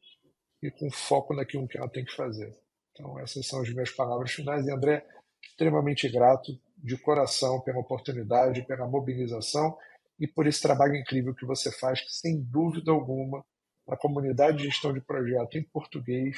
[0.61, 2.57] e com foco naquilo que ela tem que fazer.
[2.91, 4.65] Então, essas são as minhas palavras finais.
[4.65, 5.05] E, André,
[5.43, 9.77] extremamente grato de coração pela oportunidade, pela mobilização
[10.19, 13.45] e por esse trabalho incrível que você faz, que sem dúvida alguma,
[13.87, 16.37] na comunidade de gestão de projeto em português,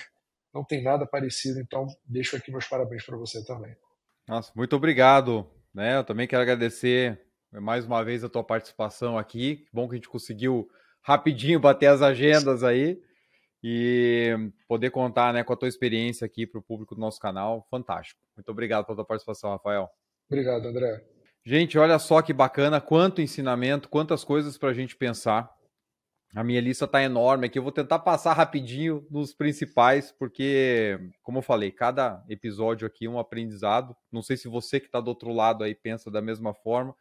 [0.54, 1.60] não tem nada parecido.
[1.60, 3.76] Então, deixo aqui meus parabéns para você também.
[4.28, 5.50] Nossa, muito obrigado.
[5.74, 5.98] Né?
[5.98, 9.66] Eu também quero agradecer mais uma vez a tua participação aqui.
[9.72, 10.70] Bom que a gente conseguiu
[11.02, 13.02] rapidinho bater as agendas aí
[13.64, 14.36] e
[14.68, 17.66] poder contar né, com a tua experiência aqui para o público do nosso canal.
[17.70, 18.20] Fantástico.
[18.36, 19.90] Muito obrigado pela tua participação, Rafael.
[20.30, 21.04] Obrigado, André.
[21.46, 25.50] Gente, olha só que bacana, quanto ensinamento, quantas coisas para a gente pensar.
[26.36, 27.58] A minha lista está enorme aqui.
[27.58, 33.10] Eu vou tentar passar rapidinho nos principais, porque, como eu falei, cada episódio aqui é
[33.10, 33.96] um aprendizado.
[34.12, 36.94] Não sei se você que está do outro lado aí pensa da mesma forma.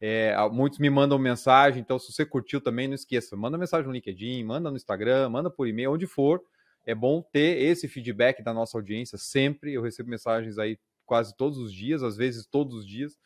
[0.00, 3.92] É, muitos me mandam mensagem, então se você curtiu também, não esqueça, manda mensagem no
[3.92, 6.42] LinkedIn, manda no Instagram, manda por e-mail, onde for.
[6.86, 9.74] É bom ter esse feedback da nossa audiência sempre.
[9.74, 13.18] Eu recebo mensagens aí quase todos os dias, às vezes todos os dias.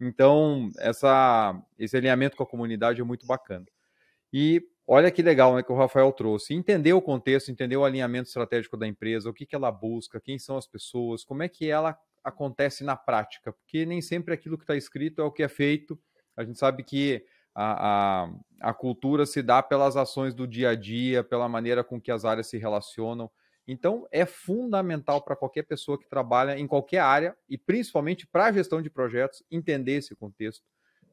[0.00, 3.66] Então, essa, esse alinhamento com a comunidade é muito bacana.
[4.32, 6.54] E olha que legal né, que o Rafael trouxe.
[6.54, 10.38] Entender o contexto, entender o alinhamento estratégico da empresa, o que, que ela busca, quem
[10.38, 14.64] são as pessoas, como é que ela acontece na prática, porque nem sempre aquilo que
[14.64, 15.98] está escrito é o que é feito.
[16.38, 20.74] A gente sabe que a, a, a cultura se dá pelas ações do dia a
[20.76, 23.28] dia, pela maneira com que as áreas se relacionam.
[23.66, 28.52] Então, é fundamental para qualquer pessoa que trabalha em qualquer área e principalmente para a
[28.52, 30.64] gestão de projetos entender esse contexto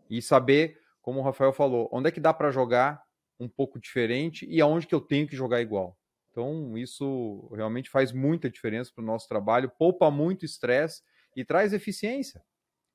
[0.07, 3.01] e saber, como o Rafael falou, onde é que dá para jogar
[3.39, 5.97] um pouco diferente e aonde que eu tenho que jogar igual.
[6.29, 11.01] Então, isso realmente faz muita diferença para o nosso trabalho, poupa muito estresse
[11.35, 12.43] e traz eficiência.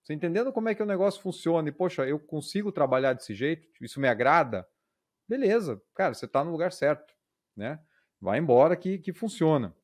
[0.02, 3.68] Você entendendo como é que o negócio funciona e, poxa, eu consigo trabalhar desse jeito,
[3.80, 4.66] isso me agrada,
[5.28, 7.14] beleza, cara, você está no lugar certo,
[7.56, 7.78] né?
[8.20, 9.74] vai embora que, que funciona.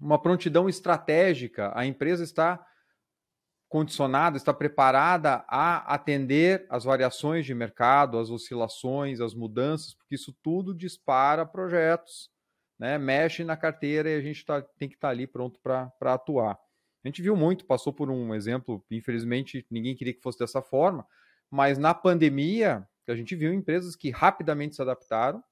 [0.00, 2.64] Uma prontidão estratégica, a empresa está
[3.68, 10.32] condicionada, está preparada a atender as variações de mercado, as oscilações, as mudanças, porque isso
[10.42, 12.30] tudo dispara projetos,
[12.78, 12.98] né?
[12.98, 16.58] mexe na carteira e a gente tá, tem que estar tá ali pronto para atuar.
[17.04, 21.06] A gente viu muito, passou por um exemplo, infelizmente ninguém queria que fosse dessa forma,
[21.50, 25.44] mas na pandemia a gente viu empresas que rapidamente se adaptaram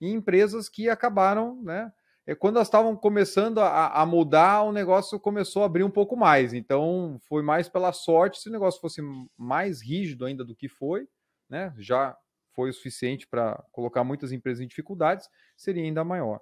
[0.00, 1.92] e empresas que acabaram, né?
[2.26, 6.14] É, quando elas estavam começando a, a, mudar, o negócio começou a abrir um pouco
[6.14, 6.52] mais.
[6.52, 8.38] Então, foi mais pela sorte.
[8.38, 9.00] Se o negócio fosse
[9.34, 11.08] mais rígido ainda do que foi,
[11.48, 11.72] né?
[11.78, 12.14] Já
[12.52, 15.26] foi o suficiente para colocar muitas empresas em dificuldades,
[15.56, 16.40] seria ainda maior.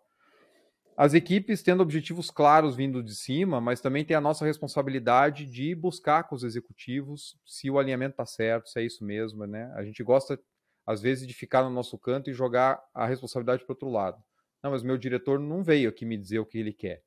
[0.97, 5.75] As equipes tendo objetivos claros vindo de cima, mas também tem a nossa responsabilidade de
[5.75, 9.71] buscar com os executivos se o alinhamento está certo, se é isso mesmo, né?
[9.75, 10.39] A gente gosta
[10.87, 14.23] às vezes, de ficar no nosso canto e jogar a responsabilidade para outro lado.
[14.63, 17.03] Não, mas meu diretor não veio aqui me dizer o que ele quer.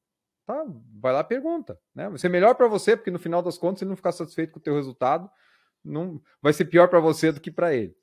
[0.46, 0.66] Tá,
[1.00, 2.10] vai lá pergunta, né?
[2.10, 4.52] Vai ser melhor para você, porque no final das contas, se ele não ficar satisfeito
[4.52, 5.30] com o teu resultado,
[5.84, 7.96] não vai ser pior para você do que para ele.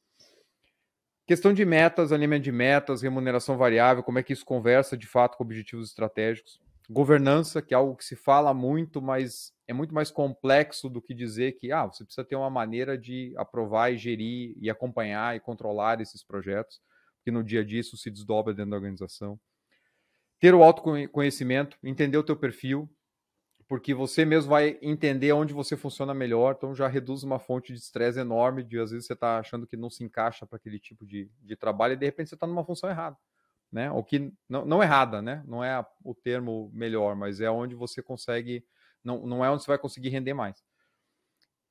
[1.26, 5.36] Questão de metas, alinhamento de metas, remuneração variável, como é que isso conversa de fato
[5.36, 6.60] com objetivos estratégicos.
[6.88, 11.12] Governança, que é algo que se fala muito, mas é muito mais complexo do que
[11.12, 15.40] dizer que ah, você precisa ter uma maneira de aprovar e gerir e acompanhar e
[15.40, 16.80] controlar esses projetos,
[17.16, 19.36] porque no dia a dia isso se desdobra dentro da organização.
[20.38, 22.88] Ter o autoconhecimento, entender o teu perfil,
[23.68, 27.78] porque você mesmo vai entender onde você funciona melhor, então já reduz uma fonte de
[27.78, 31.04] estresse enorme, de às vezes você está achando que não se encaixa para aquele tipo
[31.04, 33.16] de, de trabalho e de repente você está numa função errada.
[33.72, 33.90] Né?
[33.90, 35.42] Ou que não, não errada, né?
[35.46, 38.64] Não é o termo melhor, mas é onde você consegue
[39.06, 40.64] não, não é onde você vai conseguir render mais.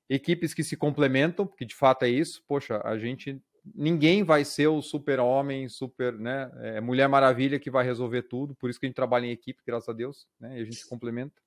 [0.10, 2.42] Equipes que se complementam, porque de fato é isso.
[2.48, 3.42] Poxa, a gente.
[3.74, 6.52] Ninguém vai ser o super-homem, super, né?
[6.62, 8.56] É Mulher Maravilha que vai resolver tudo.
[8.56, 10.60] Por isso que a gente trabalha em equipe, graças a Deus, né?
[10.60, 11.42] E a gente complementa.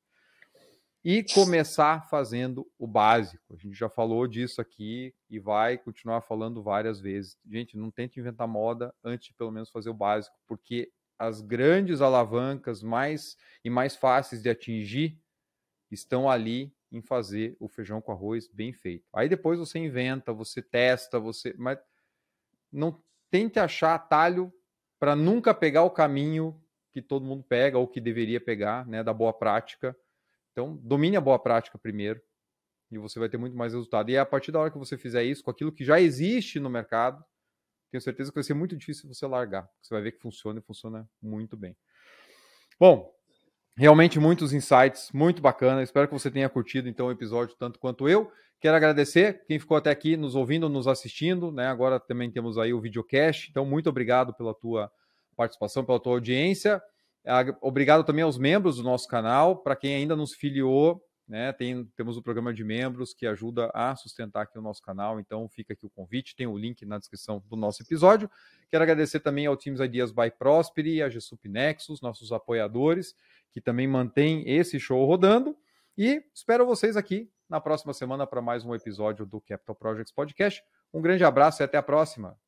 [1.05, 3.55] E começar fazendo o básico.
[3.55, 7.37] A gente já falou disso aqui e vai continuar falando várias vezes.
[7.49, 12.01] Gente, não tente inventar moda antes de pelo menos fazer o básico, porque as grandes
[12.01, 15.21] alavancas mais e mais fáceis de atingir
[15.91, 19.07] estão ali em fazer o feijão com arroz bem feito.
[19.13, 21.79] Aí depois você inventa, você testa, você, mas
[22.73, 24.53] não tente achar atalho
[24.99, 26.61] para nunca pegar o caminho
[26.93, 29.97] que todo mundo pega ou que deveria pegar, né, da boa prática.
[30.59, 32.21] Então, domine a boa prática primeiro
[32.91, 34.11] e você vai ter muito mais resultado.
[34.11, 36.69] E a partir da hora que você fizer isso com aquilo que já existe no
[36.69, 37.25] mercado,
[37.93, 39.69] tenho certeza que vai ser muito difícil você largar.
[39.81, 41.77] Você vai ver que funciona e funciona muito bem.
[42.79, 43.15] Bom,
[43.79, 45.85] Realmente muitos insights, muito bacana.
[45.85, 48.29] Espero que você tenha curtido então o episódio tanto quanto eu.
[48.61, 51.69] Quero agradecer quem ficou até aqui nos ouvindo, nos assistindo, né?
[51.69, 53.49] Agora também temos aí o videocast.
[53.49, 54.91] Então muito obrigado pela tua
[55.37, 56.83] participação, pela tua audiência.
[57.61, 59.57] Obrigado também aos membros do nosso canal.
[59.57, 63.95] Para quem ainda nos filiou, né, tem, temos o programa de membros que ajuda a
[63.95, 65.21] sustentar aqui o nosso canal.
[65.21, 68.31] Então fica aqui o convite, tem o link na descrição do nosso episódio.
[68.71, 73.15] Quero agradecer também ao Teams Ideas by Prosperi, a GSUP Nexus, nossos apoiadores,
[73.53, 75.55] que também mantêm esse show rodando.
[75.97, 80.63] E espero vocês aqui na próxima semana para mais um episódio do Capital Projects Podcast.
[80.95, 82.39] Um grande abraço e até a próxima.